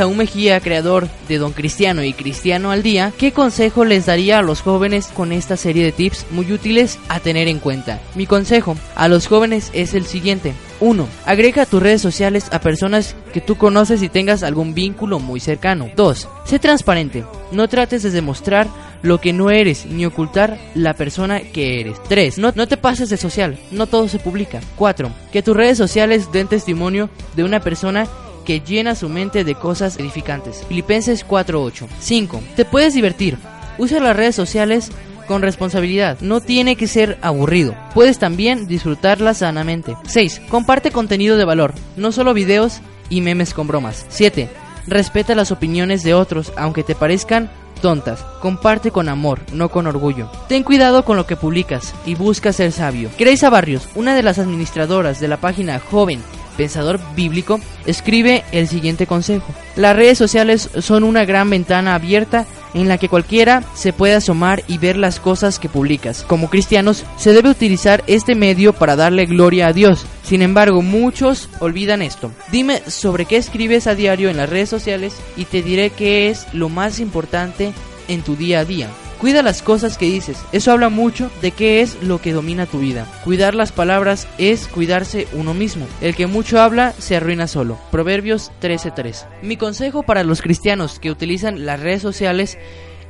Saúl 0.00 0.16
Mejía, 0.16 0.60
creador 0.60 1.08
de 1.28 1.36
Don 1.36 1.52
Cristiano 1.52 2.02
y 2.02 2.14
Cristiano 2.14 2.70
al 2.70 2.82
Día, 2.82 3.12
¿qué 3.18 3.32
consejo 3.32 3.84
les 3.84 4.06
daría 4.06 4.38
a 4.38 4.42
los 4.42 4.62
jóvenes 4.62 5.08
con 5.08 5.30
esta 5.30 5.58
serie 5.58 5.84
de 5.84 5.92
tips 5.92 6.24
muy 6.30 6.50
útiles 6.54 6.98
a 7.10 7.20
tener 7.20 7.48
en 7.48 7.58
cuenta? 7.58 8.00
Mi 8.14 8.24
consejo 8.24 8.78
a 8.94 9.08
los 9.08 9.26
jóvenes 9.26 9.70
es 9.74 9.92
el 9.92 10.06
siguiente. 10.06 10.54
1. 10.80 11.06
Agrega 11.26 11.66
tus 11.66 11.82
redes 11.82 12.00
sociales 12.00 12.46
a 12.50 12.62
personas 12.62 13.14
que 13.34 13.42
tú 13.42 13.56
conoces 13.56 14.02
y 14.02 14.08
tengas 14.08 14.42
algún 14.42 14.72
vínculo 14.72 15.18
muy 15.18 15.38
cercano. 15.38 15.90
2. 15.94 16.28
Sé 16.46 16.58
transparente. 16.58 17.26
No 17.52 17.68
trates 17.68 18.02
de 18.02 18.10
demostrar 18.10 18.68
lo 19.02 19.20
que 19.20 19.34
no 19.34 19.50
eres 19.50 19.84
ni 19.84 20.06
ocultar 20.06 20.58
la 20.74 20.94
persona 20.94 21.40
que 21.40 21.78
eres. 21.78 22.02
3. 22.08 22.38
No, 22.38 22.52
no 22.54 22.66
te 22.66 22.78
pases 22.78 23.10
de 23.10 23.18
social. 23.18 23.58
No 23.70 23.86
todo 23.86 24.08
se 24.08 24.18
publica. 24.18 24.60
4. 24.76 25.12
Que 25.30 25.42
tus 25.42 25.54
redes 25.54 25.76
sociales 25.76 26.32
den 26.32 26.48
testimonio 26.48 27.10
de 27.36 27.44
una 27.44 27.60
persona 27.60 28.06
que 28.44 28.60
llena 28.60 28.94
su 28.94 29.08
mente 29.08 29.44
de 29.44 29.54
cosas 29.54 29.98
edificantes. 29.98 30.64
Filipenses 30.68 31.26
4:8. 31.26 31.88
5. 31.98 32.42
Te 32.56 32.64
puedes 32.64 32.94
divertir. 32.94 33.38
Usa 33.78 34.00
las 34.00 34.16
redes 34.16 34.34
sociales 34.34 34.90
con 35.26 35.42
responsabilidad. 35.42 36.18
No 36.20 36.40
tiene 36.40 36.74
que 36.74 36.88
ser 36.88 37.16
aburrido. 37.22 37.76
Puedes 37.94 38.18
también 38.18 38.66
disfrutarla 38.66 39.32
sanamente. 39.32 39.96
6. 40.08 40.42
Comparte 40.48 40.90
contenido 40.90 41.36
de 41.36 41.44
valor, 41.44 41.72
no 41.96 42.10
solo 42.10 42.34
videos 42.34 42.80
y 43.08 43.20
memes 43.20 43.54
con 43.54 43.68
bromas. 43.68 44.06
7. 44.08 44.48
Respeta 44.86 45.34
las 45.34 45.52
opiniones 45.52 46.02
de 46.02 46.14
otros, 46.14 46.52
aunque 46.56 46.82
te 46.82 46.96
parezcan 46.96 47.48
tontas. 47.80 48.22
Comparte 48.40 48.90
con 48.90 49.08
amor, 49.08 49.40
no 49.52 49.68
con 49.68 49.86
orgullo. 49.86 50.30
Ten 50.48 50.64
cuidado 50.64 51.04
con 51.04 51.16
lo 51.16 51.26
que 51.26 51.36
publicas 51.36 51.94
y 52.04 52.14
busca 52.16 52.52
ser 52.52 52.72
sabio. 52.72 53.10
Grace 53.18 53.48
Barrios, 53.48 53.88
una 53.94 54.14
de 54.14 54.22
las 54.22 54.38
administradoras 54.38 55.20
de 55.20 55.28
la 55.28 55.36
página 55.36 55.78
Joven 55.78 56.20
Pensador 56.60 57.00
Bíblico, 57.16 57.58
escribe 57.86 58.44
el 58.52 58.68
siguiente 58.68 59.06
consejo. 59.06 59.46
Las 59.76 59.96
redes 59.96 60.18
sociales 60.18 60.68
son 60.80 61.04
una 61.04 61.24
gran 61.24 61.48
ventana 61.48 61.94
abierta 61.94 62.44
en 62.74 62.86
la 62.86 62.98
que 62.98 63.08
cualquiera 63.08 63.62
se 63.72 63.94
puede 63.94 64.12
asomar 64.12 64.62
y 64.68 64.76
ver 64.76 64.98
las 64.98 65.20
cosas 65.20 65.58
que 65.58 65.70
publicas. 65.70 66.22
Como 66.22 66.50
cristianos, 66.50 67.06
se 67.16 67.32
debe 67.32 67.48
utilizar 67.48 68.04
este 68.08 68.34
medio 68.34 68.74
para 68.74 68.94
darle 68.94 69.24
gloria 69.24 69.68
a 69.68 69.72
Dios. 69.72 70.04
Sin 70.22 70.42
embargo, 70.42 70.82
muchos 70.82 71.48
olvidan 71.60 72.02
esto. 72.02 72.30
Dime 72.52 72.82
sobre 72.90 73.24
qué 73.24 73.38
escribes 73.38 73.86
a 73.86 73.94
diario 73.94 74.28
en 74.28 74.36
las 74.36 74.50
redes 74.50 74.68
sociales 74.68 75.14
y 75.38 75.46
te 75.46 75.62
diré 75.62 75.88
qué 75.88 76.28
es 76.28 76.46
lo 76.52 76.68
más 76.68 77.00
importante 77.00 77.72
en 78.08 78.20
tu 78.20 78.36
día 78.36 78.60
a 78.60 78.64
día. 78.66 78.90
Cuida 79.20 79.42
las 79.42 79.60
cosas 79.60 79.98
que 79.98 80.06
dices. 80.06 80.38
Eso 80.50 80.72
habla 80.72 80.88
mucho 80.88 81.30
de 81.42 81.50
qué 81.50 81.82
es 81.82 82.02
lo 82.02 82.22
que 82.22 82.32
domina 82.32 82.64
tu 82.64 82.78
vida. 82.78 83.06
Cuidar 83.22 83.54
las 83.54 83.70
palabras 83.70 84.26
es 84.38 84.66
cuidarse 84.66 85.28
uno 85.34 85.52
mismo. 85.52 85.86
El 86.00 86.16
que 86.16 86.26
mucho 86.26 86.58
habla 86.58 86.92
se 86.92 87.16
arruina 87.16 87.46
solo. 87.46 87.78
Proverbios 87.90 88.50
13:3. 88.62 89.26
Mi 89.42 89.58
consejo 89.58 90.04
para 90.04 90.24
los 90.24 90.40
cristianos 90.40 90.98
que 90.98 91.10
utilizan 91.10 91.66
las 91.66 91.80
redes 91.80 92.00
sociales 92.00 92.56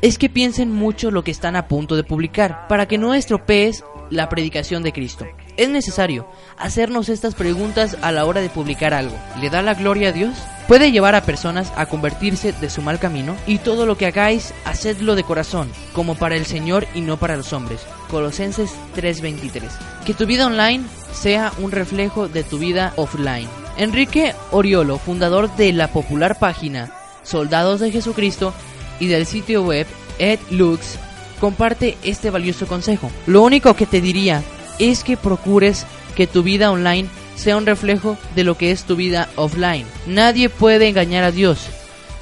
es 0.03 0.19
que 0.19 0.29
piensen 0.29 0.73
mucho 0.73 1.13
lo 1.13 1.23
que 1.23 1.31
están 1.31 1.55
a 1.55 1.69
punto 1.69 1.95
de 1.95 2.03
publicar 2.03 2.67
para 2.67 2.87
que 2.89 2.99
no 2.99 3.15
estropees 3.15 3.85
la 4.11 4.29
predicación 4.29 4.83
de 4.83 4.93
Cristo. 4.93 5.27
Es 5.61 5.69
necesario 5.69 6.27
hacernos 6.57 7.11
estas 7.11 7.35
preguntas 7.35 7.99
a 8.01 8.13
la 8.13 8.25
hora 8.25 8.41
de 8.41 8.49
publicar 8.49 8.95
algo. 8.95 9.15
¿Le 9.43 9.51
da 9.51 9.61
la 9.61 9.75
gloria 9.75 10.09
a 10.09 10.13
Dios? 10.13 10.35
Puede 10.67 10.91
llevar 10.91 11.15
a 11.15 11.25
personas 11.25 11.71
a 11.77 11.85
convertirse 11.85 12.53
de 12.53 12.71
su 12.71 12.81
mal 12.81 12.99
camino 12.99 13.37
y 13.47 13.59
todo 13.59 13.85
lo 13.85 13.99
que 13.99 14.07
hagáis, 14.07 14.55
hacedlo 14.65 15.17
de 15.17 15.23
corazón, 15.23 15.71
como 15.93 16.15
para 16.15 16.35
el 16.35 16.47
Señor 16.47 16.87
y 16.95 17.03
no 17.03 17.19
para 17.19 17.37
los 17.37 17.53
hombres. 17.53 17.83
Colosenses 18.11 18.71
3:23. 18.95 19.71
Que 20.07 20.15
tu 20.15 20.25
vida 20.25 20.47
online 20.47 20.83
sea 21.13 21.53
un 21.59 21.73
reflejo 21.73 22.27
de 22.27 22.43
tu 22.43 22.59
vida 22.59 22.95
offline. 22.97 23.47
Enrique 23.77 24.35
Oriolo, 24.53 24.97
fundador 24.97 25.55
de 25.57 25.75
la 25.75 25.89
popular 25.89 26.39
página 26.39 26.91
Soldados 27.23 27.81
de 27.81 27.93
Jesucristo 27.93 28.55
y 28.99 29.09
del 29.09 29.27
sitio 29.27 29.63
web 29.63 29.87
EdLux, 30.19 30.99
comparte 31.39 31.99
este 32.03 32.31
valioso 32.31 32.67
consejo. 32.67 33.11
Lo 33.27 33.43
único 33.43 33.75
que 33.75 33.85
te 33.85 34.01
diría 34.01 34.43
es 34.81 35.05
que 35.05 35.17
procures 35.17 35.87
que 36.17 36.27
tu 36.27 36.43
vida 36.43 36.73
online 36.73 37.09
sea 37.37 37.57
un 37.57 37.67
reflejo 37.67 38.17
de 38.35 38.45
lo 38.45 38.57
que 38.57 38.71
es 38.71 38.85
tu 38.85 38.97
vida 38.97 39.29
offline. 39.37 39.87
Nadie 40.07 40.49
puede 40.49 40.89
engañar 40.89 41.25
a 41.25 41.31
Dios. 41.31 41.69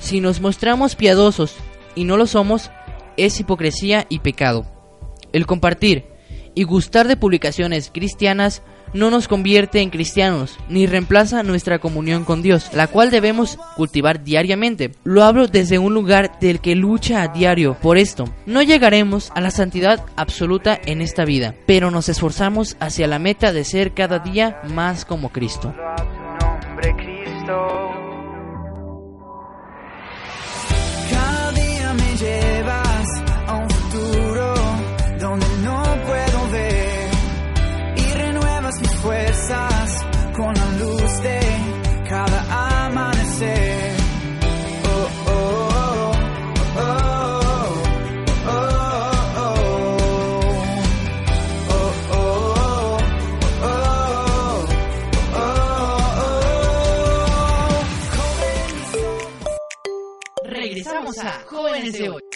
Si 0.00 0.20
nos 0.20 0.40
mostramos 0.40 0.94
piadosos 0.94 1.56
y 1.94 2.04
no 2.04 2.16
lo 2.16 2.26
somos, 2.26 2.70
es 3.16 3.40
hipocresía 3.40 4.06
y 4.08 4.20
pecado. 4.20 4.66
El 5.32 5.46
compartir 5.46 6.06
y 6.54 6.64
gustar 6.64 7.08
de 7.08 7.16
publicaciones 7.16 7.90
cristianas 7.92 8.62
no 8.92 9.10
nos 9.10 9.28
convierte 9.28 9.80
en 9.80 9.90
cristianos 9.90 10.58
ni 10.68 10.86
reemplaza 10.86 11.42
nuestra 11.42 11.78
comunión 11.78 12.24
con 12.24 12.42
Dios, 12.42 12.70
la 12.72 12.86
cual 12.86 13.10
debemos 13.10 13.58
cultivar 13.76 14.24
diariamente. 14.24 14.92
Lo 15.04 15.24
hablo 15.24 15.46
desde 15.46 15.78
un 15.78 15.94
lugar 15.94 16.38
del 16.40 16.60
que 16.60 16.74
lucha 16.74 17.22
a 17.22 17.28
diario 17.28 17.74
por 17.80 17.98
esto. 17.98 18.24
No 18.46 18.62
llegaremos 18.62 19.30
a 19.34 19.40
la 19.40 19.50
santidad 19.50 20.04
absoluta 20.16 20.78
en 20.84 21.00
esta 21.00 21.24
vida, 21.24 21.54
pero 21.66 21.90
nos 21.90 22.08
esforzamos 22.08 22.76
hacia 22.80 23.06
la 23.06 23.18
meta 23.18 23.52
de 23.52 23.64
ser 23.64 23.92
cada 23.92 24.18
día 24.18 24.60
más 24.68 25.04
como 25.04 25.30
Cristo. 25.30 25.74
A 61.78 62.27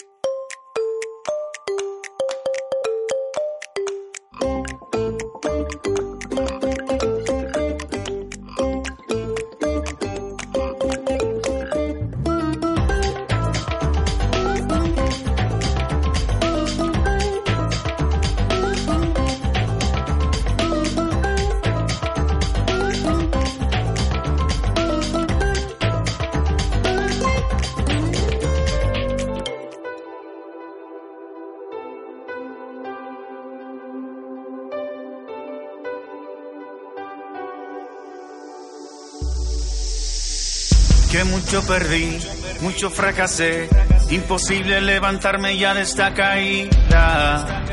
mucho 41.53 41.67
perdí, 41.67 42.17
mucho 42.61 42.89
fracasé, 42.89 43.69
imposible 44.09 44.81
levantarme 44.81 45.55
ya 45.55 45.75
de 45.75 45.83
esta 45.83 46.11
caída. 46.11 47.63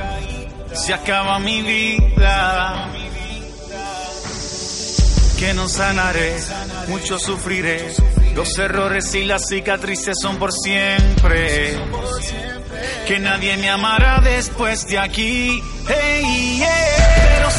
Se 0.74 0.92
acaba 0.92 1.38
mi 1.38 1.62
vida. 1.62 2.90
Que 5.38 5.54
no 5.54 5.66
sanaré, 5.66 6.36
mucho 6.88 7.18
sufriré. 7.18 7.94
Los 8.34 8.58
errores 8.58 9.14
y 9.14 9.24
las 9.24 9.48
cicatrices 9.48 10.18
son 10.20 10.36
por 10.36 10.52
siempre. 10.52 11.78
Que 13.06 13.18
nadie 13.18 13.56
me 13.56 13.70
amará 13.70 14.20
después 14.20 14.86
de 14.88 14.98
aquí. 14.98 15.62
Hey. 15.88 16.62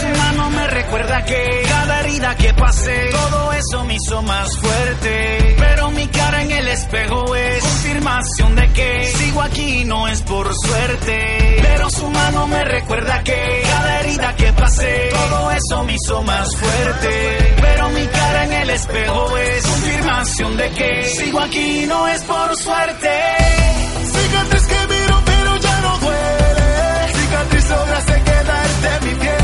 Su 0.01 0.07
mano 0.07 0.49
me 0.49 0.67
recuerda 0.67 1.23
que 1.25 1.63
cada 1.69 1.99
herida 1.99 2.35
que 2.35 2.53
pasé, 2.55 3.09
todo 3.11 3.53
eso 3.53 3.83
me 3.85 3.95
hizo 3.95 4.21
más 4.23 4.57
fuerte. 4.57 5.55
Pero 5.59 5.91
mi 5.91 6.07
cara 6.07 6.41
en 6.41 6.51
el 6.51 6.67
espejo 6.69 7.35
es 7.35 7.63
confirmación 7.63 8.55
de 8.55 8.73
que 8.73 9.03
sigo 9.15 9.41
aquí 9.43 9.85
no 9.85 10.07
es 10.07 10.21
por 10.23 10.51
suerte. 10.55 11.59
Pero 11.61 11.89
su 11.91 12.09
mano 12.09 12.47
me 12.47 12.63
recuerda 12.63 13.23
que 13.23 13.63
cada 13.63 13.99
herida 13.99 14.35
que 14.35 14.53
pasé, 14.53 15.09
todo 15.11 15.51
eso 15.51 15.83
me 15.83 15.93
hizo 15.93 16.23
más 16.23 16.55
fuerte. 16.55 17.55
Pero 17.61 17.89
mi 17.91 18.07
cara 18.07 18.43
en 18.45 18.53
el 18.53 18.69
espejo 18.71 19.37
es 19.37 19.63
confirmación 19.67 20.57
de 20.57 20.69
que 20.71 21.03
sigo 21.09 21.39
aquí 21.41 21.85
no 21.85 22.07
es 22.07 22.23
por 22.23 22.57
suerte. 22.57 23.09
Cicatriz 24.03 24.65
que 24.65 24.87
miro 24.93 25.21
pero 25.25 25.57
ya 25.57 25.81
no 25.81 25.97
duele. 25.99 27.13
Cicatriz 27.13 27.69
lograste 27.69 28.13
quedarte 28.23 29.05
mi 29.05 29.15
piel 29.15 29.40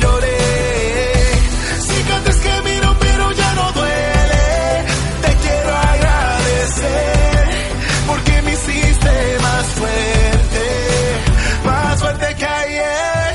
lloré. 0.00 0.36
Cicatriz 1.80 2.36
que 2.36 2.62
miro 2.62 2.96
pero 2.98 3.32
ya 3.32 3.54
no 3.54 3.72
duele. 3.72 4.84
Te 5.22 5.36
quiero 5.42 5.76
agradecer 5.76 7.48
porque 8.06 8.42
me 8.42 8.52
hiciste 8.52 9.38
más 9.42 9.66
fuerte, 9.66 10.64
más 11.64 12.00
fuerte 12.00 12.34
que 12.36 12.46
ayer. 12.46 13.34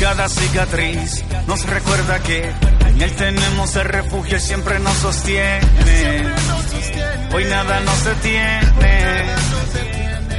Cada 0.00 0.28
cicatriz 0.28 1.24
nos 1.46 1.64
recuerda 1.66 2.18
que 2.20 2.52
en 2.88 3.02
él 3.02 3.12
tenemos 3.12 3.74
el 3.76 3.84
refugio 3.84 4.36
y 4.36 4.40
siempre 4.40 4.78
nos 4.78 4.96
sostiene. 4.98 6.34
Hoy 7.32 7.44
nada 7.46 7.80
nos 7.80 8.04
detiene, 8.04 9.24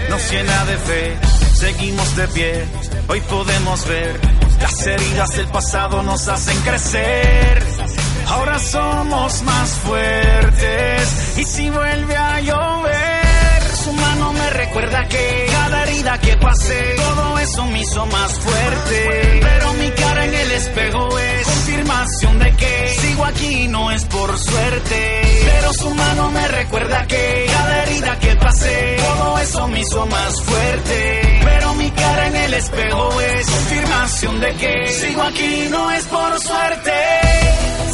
nos 0.10 0.32
llena 0.32 0.66
de 0.66 0.78
fe 0.78 1.18
seguimos 1.66 2.16
de 2.16 2.28
pie. 2.28 2.66
Hoy 3.08 3.22
podemos 3.22 3.88
ver 3.88 4.20
las 4.62 4.86
heridas 4.86 5.36
del 5.36 5.48
pasado 5.48 6.04
nos 6.04 6.28
hacen 6.28 6.58
crecer. 6.62 7.64
Ahora 8.28 8.60
somos 8.60 9.42
más 9.42 9.70
fuertes 9.86 11.38
y 11.38 11.44
si 11.44 11.70
vuelve 11.72 12.16
a 12.16 12.42
llover, 12.42 13.62
su 13.84 13.92
mano 13.94 14.34
me 14.34 14.50
recuerda 14.52 15.08
que 15.08 15.48
cada 15.52 15.84
herida 15.84 16.20
que 16.20 16.38
pasé, 16.38 16.96
todo 16.98 17.40
eso 17.40 17.66
me 17.66 17.82
hizo 17.82 18.06
más 18.06 18.32
fuerte. 18.40 19.40
Pero 19.42 19.74
mi 19.74 19.90
cara 19.90 20.26
en 20.26 20.34
el 20.36 20.52
espejo 20.52 21.20
es 21.20 21.46
confirmación 21.48 22.40
de 22.40 22.52
que 22.56 22.96
sigo 23.02 23.26
aquí 23.26 23.68
no 23.70 23.92
es 23.92 24.06
por 24.06 24.38
suerte. 24.38 25.22
Pero 25.46 25.74
su 25.74 25.90
mano 25.96 26.30
me 26.30 26.48
recuerda 26.48 27.08
que 27.08 27.48
cada 27.52 27.84
herida 27.84 28.20
que 28.20 28.36
pasé, 28.36 28.98
todo 28.98 29.40
eso 29.40 29.68
me 29.68 29.80
hizo 29.82 30.06
más 30.06 30.42
fuerte. 30.44 31.25
Pero 31.46 31.74
mi 31.76 31.90
cara 31.92 32.28
en 32.28 32.36
el 32.36 32.54
espejo 32.56 33.22
es 33.22 33.46
confirmación 33.50 34.40
de 34.40 34.54
que 34.56 34.88
sigo 34.90 35.22
aquí 35.22 35.68
no 35.70 35.92
es 35.92 36.06
por 36.06 36.40
suerte. 36.40 36.92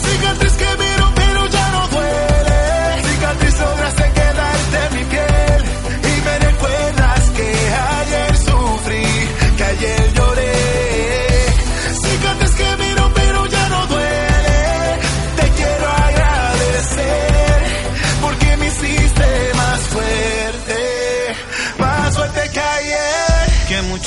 Cicatriz 0.03 0.53
que 0.53 0.70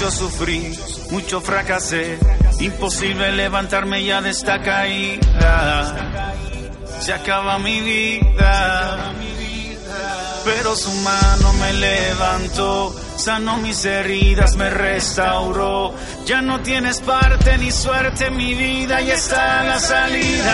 mucho 0.04 0.16
sufrí, 0.16 0.78
mucho 1.10 1.40
fracasé, 1.40 2.18
imposible 2.60 3.32
levantarme 3.32 4.04
ya 4.04 4.20
de 4.20 4.30
esta 4.30 4.60
caída. 4.60 5.94
Se 7.00 7.10
acaba 7.14 7.58
mi 7.58 7.80
vida, 7.80 9.14
pero 10.44 10.76
su 10.76 10.92
mano 10.92 11.54
me 11.54 11.72
levantó, 11.72 12.94
sanó 13.16 13.56
mis 13.56 13.82
heridas, 13.86 14.56
me 14.56 14.68
restauró. 14.68 15.94
Ya 16.26 16.42
no 16.42 16.60
tienes 16.60 17.00
parte 17.00 17.56
ni 17.56 17.70
suerte 17.70 18.26
en 18.26 18.36
mi 18.36 18.52
vida 18.52 19.00
y 19.00 19.10
está 19.10 19.64
la 19.64 19.80
salida. 19.80 20.52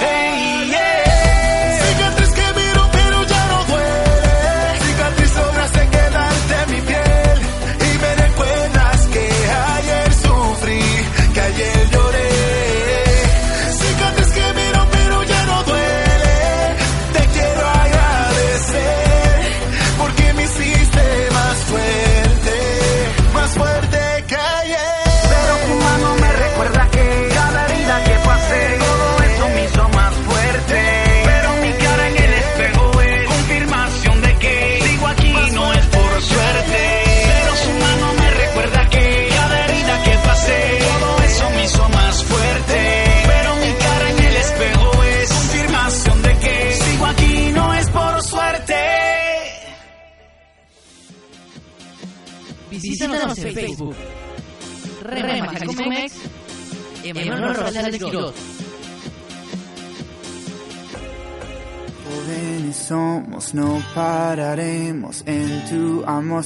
Hey, 0.00 0.47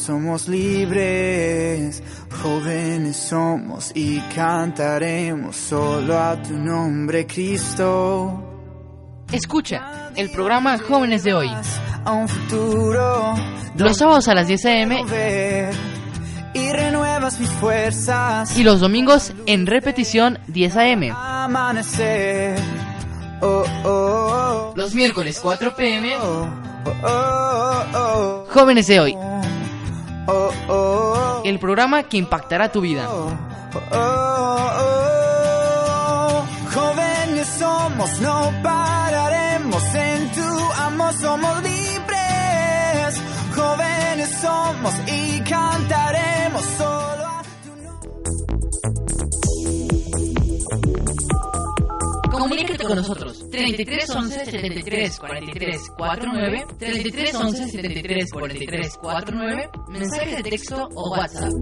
somos 0.03 0.49
libres. 0.49 2.03
Jóvenes 2.43 3.17
somos 3.17 3.93
y 3.95 4.21
cantaremos 4.35 5.57
solo 5.57 6.19
a 6.19 6.41
tu 6.43 6.55
nombre, 6.55 7.27
Cristo. 7.27 8.43
Escucha 9.31 10.11
el 10.17 10.31
programa 10.31 10.79
Jóvenes 10.79 11.23
de 11.25 11.35
Hoy, 11.35 11.51
A 12.05 12.13
un 12.13 12.29
futuro 12.29 13.35
los 13.77 13.97
sábados 13.97 14.29
a 14.29 14.35
las 14.35 14.49
10 14.49 14.65
a.m. 14.67 15.05
y 16.55 16.73
renuevas 16.73 17.41
mis 17.41 17.49
fuerzas. 17.49 18.59
y 18.59 18.63
los 18.65 18.81
domingos 18.81 19.33
en 19.47 19.67
repetición 19.67 20.39
10 20.49 20.77
a.m. 20.77 21.13
Amanecer. 21.17 22.59
Oh, 23.41 23.65
oh, 23.85 23.89
oh, 23.89 24.73
Los 24.77 24.95
miércoles 24.95 25.39
4 25.43 25.75
p.m. 25.75 26.13
Jóvenes 28.51 28.87
de 28.87 29.01
Hoy, 29.01 29.17
el 31.45 31.59
programa 31.59 32.03
que 32.05 32.17
impactará 32.17 32.71
tu 32.71 32.81
vida. 32.81 33.09
oh, 33.11 33.33
oh, 33.93 34.71
oh. 34.79 35.13
Jóvenes 36.75 37.49
somos, 37.59 38.21
no 38.21 38.51
pararemos 38.63 39.95
en 39.95 40.33
tu 40.33 40.73
amor, 40.83 41.13
somos 41.15 41.63
libres. 41.63 43.23
Jóvenes 43.55 44.31
somos 44.41 44.95
y 45.07 45.41
cantaremos 45.41 46.65
solo 46.79 47.27
a 47.27 47.43
tu 47.63 47.77
nombre. 47.83 48.09
Comunícate 52.31 52.85
con 52.85 52.97
nosotros 52.97 53.22
33 53.53 54.11
11 54.11 54.45
73 54.47 55.19
43 55.19 55.91
49 55.95 56.67
33 56.79 57.35
11 57.35 57.69
73 57.69 58.31
43 58.31 58.97
49 58.97 59.71
mensaje 59.89 60.37
de 60.37 60.43
texto 60.43 60.89
o 60.95 61.11
WhatsApp. 61.11 61.53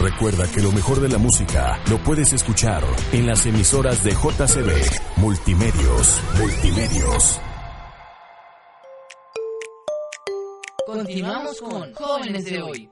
Recuerda 0.00 0.50
que 0.50 0.62
lo 0.62 0.72
mejor 0.72 1.00
de 1.00 1.08
la 1.08 1.18
música 1.18 1.78
lo 1.90 1.98
puedes 1.98 2.32
escuchar 2.32 2.82
en 3.12 3.26
las 3.26 3.44
emisoras 3.44 4.02
de 4.02 4.12
JCB 4.12 5.18
Multimedios. 5.18 6.20
Multimedios. 6.38 7.40
Continuamos 10.88 11.60
con 11.60 11.92
Jóvenes 11.92 12.46
de 12.46 12.62
Hoy. 12.62 12.90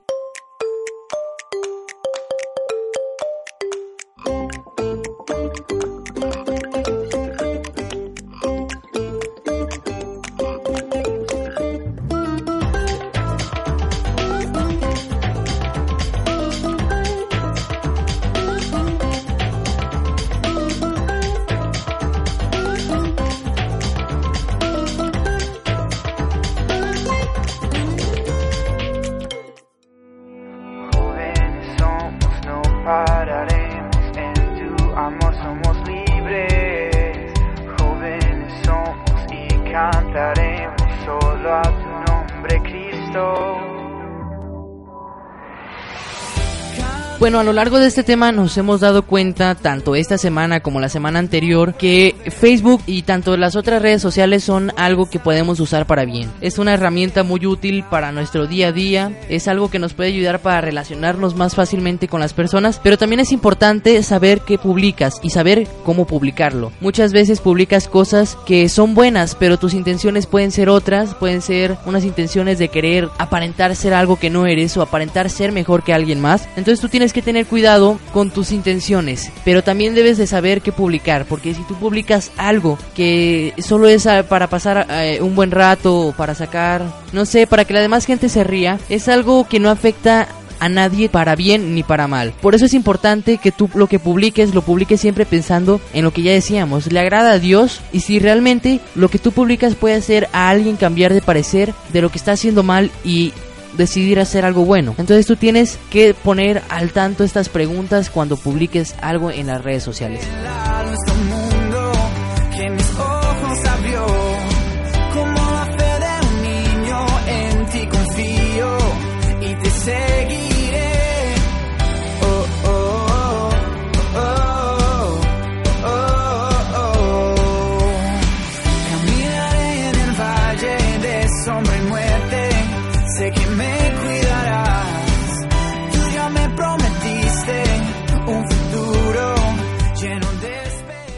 Bueno, 47.27 47.41
a 47.41 47.43
lo 47.43 47.53
largo 47.53 47.81
de 47.81 47.89
este 47.89 48.05
tema 48.05 48.31
nos 48.31 48.57
hemos 48.57 48.79
dado 48.79 49.03
cuenta, 49.03 49.57
tanto 49.57 49.97
esta 49.97 50.17
semana 50.17 50.61
como 50.61 50.79
la 50.79 50.89
semana 50.89 51.19
anterior, 51.19 51.75
que 51.75 52.15
Facebook 52.31 52.83
y 52.87 53.03
tanto 53.03 53.37
las 53.37 53.57
otras 53.57 53.83
redes 53.83 54.01
sociales 54.01 54.45
son 54.45 54.73
algo 54.77 55.11
que 55.11 55.19
podemos 55.19 55.59
usar 55.59 55.89
para 55.89 56.05
bien. 56.05 56.31
Es 56.41 56.61
una 56.61 56.75
herramienta 56.75 57.25
muy 57.25 57.45
útil 57.45 57.83
para 57.83 58.13
nuestro 58.13 58.47
día 58.47 58.69
a 58.69 58.73
día, 58.73 59.11
es 59.29 59.49
algo 59.49 59.73
que 59.73 59.81
nos 59.81 59.93
puede 59.93 60.11
ayudar 60.11 60.39
para 60.39 60.61
relacionarnos 60.61 61.35
más 61.35 61.57
fácilmente 61.57 62.07
con 62.07 62.21
las 62.21 62.33
personas, 62.33 62.81
pero 62.81 62.97
también 62.97 63.19
es 63.19 63.33
importante 63.33 64.01
saber 64.05 64.43
qué 64.43 64.57
publicas 64.57 65.15
y 65.21 65.31
saber 65.31 65.67
cómo 65.85 66.07
publicarlo. 66.07 66.71
Muchas 66.81 67.13
veces 67.13 67.41
publicas 67.41 67.89
cosas 67.89 68.39
que 68.47 68.69
son 68.69 68.95
buenas, 68.95 69.35
pero 69.35 69.59
tus 69.59 69.75
intenciones 69.75 70.27
pueden 70.27 70.53
ser 70.53 70.69
otras, 70.69 71.17
pueden 71.17 71.43
ser 71.43 71.77
unas 71.87 72.05
intenciones 72.05 72.61
de 72.61 72.69
querer 72.69 73.09
aparentar 73.19 73.75
ser 73.75 73.95
algo 73.95 74.15
que 74.15 74.31
no 74.31 74.47
eres 74.47 74.77
o 74.77 74.83
aparentar 74.83 75.29
ser 75.29 75.51
mejor 75.51 75.83
que 75.83 75.93
alguien 75.93 76.21
más. 76.21 76.49
Entonces 76.51 76.79
tú 76.79 76.89
tienes 76.89 77.13
que 77.16 77.16
tener 77.23 77.47
cuidado 77.47 77.99
con 78.13 78.31
tus 78.31 78.53
intenciones, 78.53 79.31
pero 79.45 79.63
también 79.63 79.95
debes 79.95 80.19
de 80.19 80.27
saber 80.27 80.63
qué 80.63 80.73
publicar, 80.73 81.27
porque 81.27 81.55
si 81.55 81.63
tú 81.63 81.75
publicas 81.75 82.31
algo 82.37 82.79
que 82.95 83.55
solo 83.59 83.89
es 83.89 84.07
ah, 84.07 84.25
para 84.29 84.49
pasar 84.49 84.87
eh, 84.91 85.19
un 85.21 85.35
buen 85.35 85.51
rato 85.51 86.15
para 86.17 86.35
sacar, 86.35 86.83
no 87.13 87.25
sé, 87.27 87.47
para 87.47 87.65
que 87.65 87.75
la 87.75 87.81
demás 87.81 88.07
gente 88.07 88.29
se 88.29 88.45
ría, 88.45 88.79
es 88.89 89.09
algo 89.09 89.47
que 89.49 89.61
no 89.61 89.71
afecta 89.71 90.29
a 90.61 90.69
nadie 90.69 91.09
para 91.09 91.37
bien 91.37 91.75
ni 91.75 91.83
para 91.83 92.07
mal. 92.07 92.33
Por 92.41 92.55
eso 92.55 92.67
es 92.67 92.75
importante 92.75 93.39
que 93.39 93.53
tú 93.53 93.69
lo 93.75 93.87
que 93.87 93.99
publiques 93.99 94.55
lo 94.55 94.63
publiques 94.63 95.01
siempre 95.01 95.27
pensando 95.27 95.81
en 95.93 96.05
lo 96.05 96.13
que 96.13 96.23
ya 96.23 96.33
decíamos, 96.33 96.91
le 96.91 97.01
agrada 97.01 97.33
a 97.33 97.39
Dios 97.39 97.81
y 97.93 98.01
si 98.01 98.19
realmente 98.19 98.81
lo 98.95 99.09
que 99.09 99.19
tú 99.19 99.33
publicas 99.33 99.75
puede 99.75 99.97
hacer 99.97 100.29
a 100.33 100.49
alguien 100.49 100.77
cambiar 100.77 101.13
de 101.13 101.23
parecer 101.23 101.75
de 101.93 102.03
lo 102.03 102.11
que 102.11 102.19
está 102.19 102.33
haciendo 102.33 102.63
mal 102.63 102.91
y 103.05 103.33
decidir 103.77 104.21
hacer 104.21 104.45
algo 104.45 104.65
bueno. 104.65 104.95
Entonces 104.99 105.27
tú 105.27 105.37
tienes 105.37 105.79
que 105.91 106.15
poner 106.15 106.63
al 106.69 106.91
tanto 106.91 107.25
estas 107.25 107.49
preguntas 107.49 108.11
cuando 108.11 108.37
publiques 108.37 108.95
algo 109.01 109.31
en 109.31 109.47
las 109.49 109.63
redes 109.63 109.83
sociales. 109.83 110.27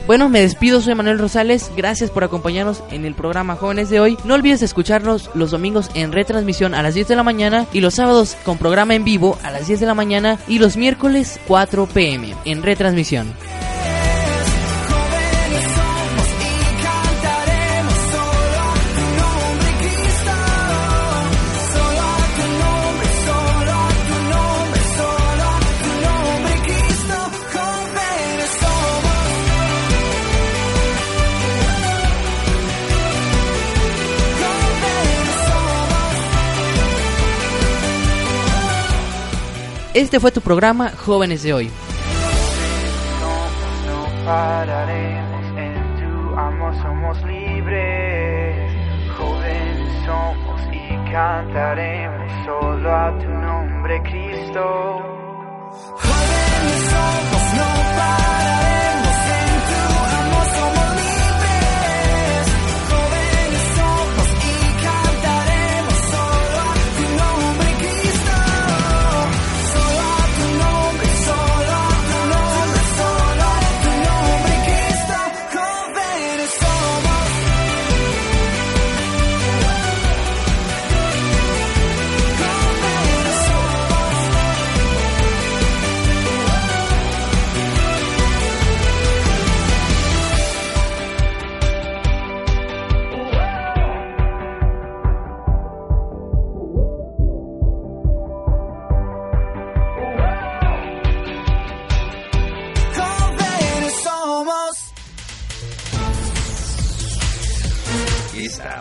Bueno, 0.09 0.31
me 0.31 0.41
despido, 0.41 0.81
soy 0.81 0.95
Manuel 0.95 1.19
Rosales, 1.19 1.71
gracias 1.77 2.11
por 2.11 2.25
acompañarnos 2.25 2.83
en 2.91 3.05
el 3.05 3.15
programa 3.15 3.57
Jóvenes 3.57 3.91
de 3.91 4.01
hoy. 4.01 4.17
No 4.25 4.33
olvides 4.33 4.63
escucharnos 4.63 5.29
los 5.35 5.51
domingos 5.51 5.91
en 5.93 6.13
retransmisión 6.13 6.75
a 6.75 6.83
las 6.83 6.95
10 6.95 7.09
de 7.09 7.17
la 7.17 7.23
mañana 7.23 7.67
y 7.75 7.83
los 7.83 7.97
sábados 7.97 8.35
con 8.43 8.57
programa 8.57 8.95
en 8.95 9.05
vivo 9.05 9.39
a 9.43 9.51
las 9.51 9.67
10 9.67 9.81
de 9.81 9.87
la 9.87 9.93
mañana 9.93 10.39
y 10.49 10.61
los 10.61 10.79
miércoles 10.79 11.39
4 11.47 11.87
pm 11.89 12.35
en 12.47 12.63
retransmisión. 12.63 13.35
Este 39.99 40.21
fue 40.21 40.31
tu 40.31 40.41
programa 40.41 40.93
Jóvenes 40.97 41.43
de 41.43 41.53
hoy. 41.53 41.73
no 43.85 44.25
pararemos 44.25 45.45
en 45.59 45.75
tu 45.99 46.39
amor, 46.39 46.73
somos 46.81 47.21
libres. 47.25 48.73
Jóvenes 49.17 50.07
somos 50.07 50.61
y 50.73 51.11
cantaremos 51.11 52.31
solo 52.47 52.95
a 52.95 53.19
tu 53.19 53.29
nombre, 53.29 54.01
Cristo. 54.03 55.03
Jóvenes 55.97 56.81
somos, 56.93 57.55
no 57.57 57.67
pararemos 57.97 58.68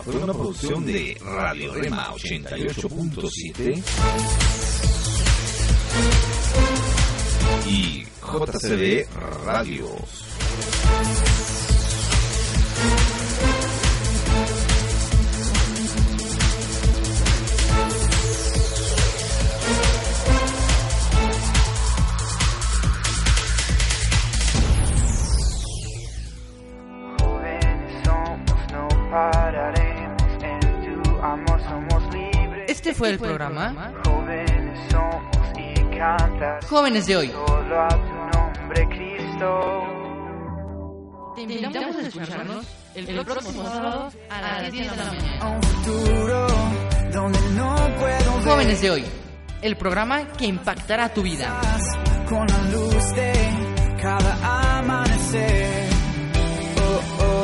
fue 0.07 0.23
una 0.23 0.33
producción 0.33 0.85
de 0.85 1.17
Radio 1.21 1.73
Rema 1.73 2.13
88.7 2.13 3.83
y 7.67 8.05
JCB 8.21 9.05
Radios. 9.45 10.27
Fue 33.07 33.13
el 33.13 33.19
programa 33.19 33.93
Jóvenes 34.05 34.79
somos 34.91 35.37
y 35.57 35.73
cantaremos 35.97 36.65
Jóvenes 36.65 37.05
de 37.07 37.15
hoy. 37.15 37.29
solo 37.29 37.81
a 37.81 37.87
tu 37.87 38.37
nombre, 38.37 38.87
Cristo. 38.89 39.83
Te 41.35 41.41
invitamos 41.43 41.95
a 41.95 42.01
escucharnos 42.01 42.65
el 42.95 43.25
próximo 43.25 43.63
sábado 43.63 44.11
a 44.29 44.41
las 44.41 44.71
10 44.71 44.91
de 44.91 44.97
la 44.97 45.03
mañana. 45.05 45.39
A 45.39 45.47
un 45.49 45.63
futuro 45.63 46.47
donde 47.13 47.39
no 47.55 47.75
puedo 47.97 48.41
ver 48.41 48.43
Jóvenes 48.43 48.81
de 48.81 48.91
hoy, 48.91 49.05
el 49.61 49.75
programa 49.77 50.27
que 50.33 50.45
impactará 50.45 51.13
tu 51.13 51.21
vida. 51.21 51.61
con 52.27 52.45
la 52.45 52.61
luz 52.71 53.15
de 53.15 53.33
cada 54.01 54.77
amanecer. 54.79 55.89
Oh, 56.75 57.01
oh, 57.23 57.36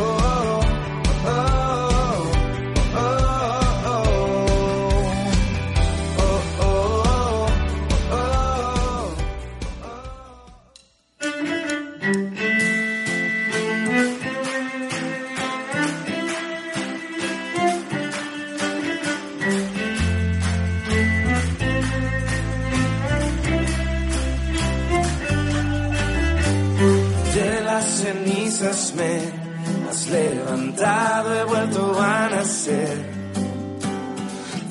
he 30.86 31.44
vuelto 31.46 32.02
a 32.02 32.30
nacer. 32.30 32.98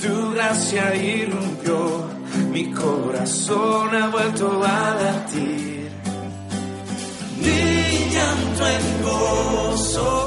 Tu 0.01 0.33
gracia 0.35 0.95
irrumpió 0.95 2.11
mi 2.51 2.71
corazón 2.71 3.95
ha 3.95 4.09
vuelto 4.09 4.63
a 4.63 4.95
latir. 5.03 5.91
Mi 7.39 8.11
llanto 8.13 8.67
en 8.67 9.03
gozo 9.03 10.22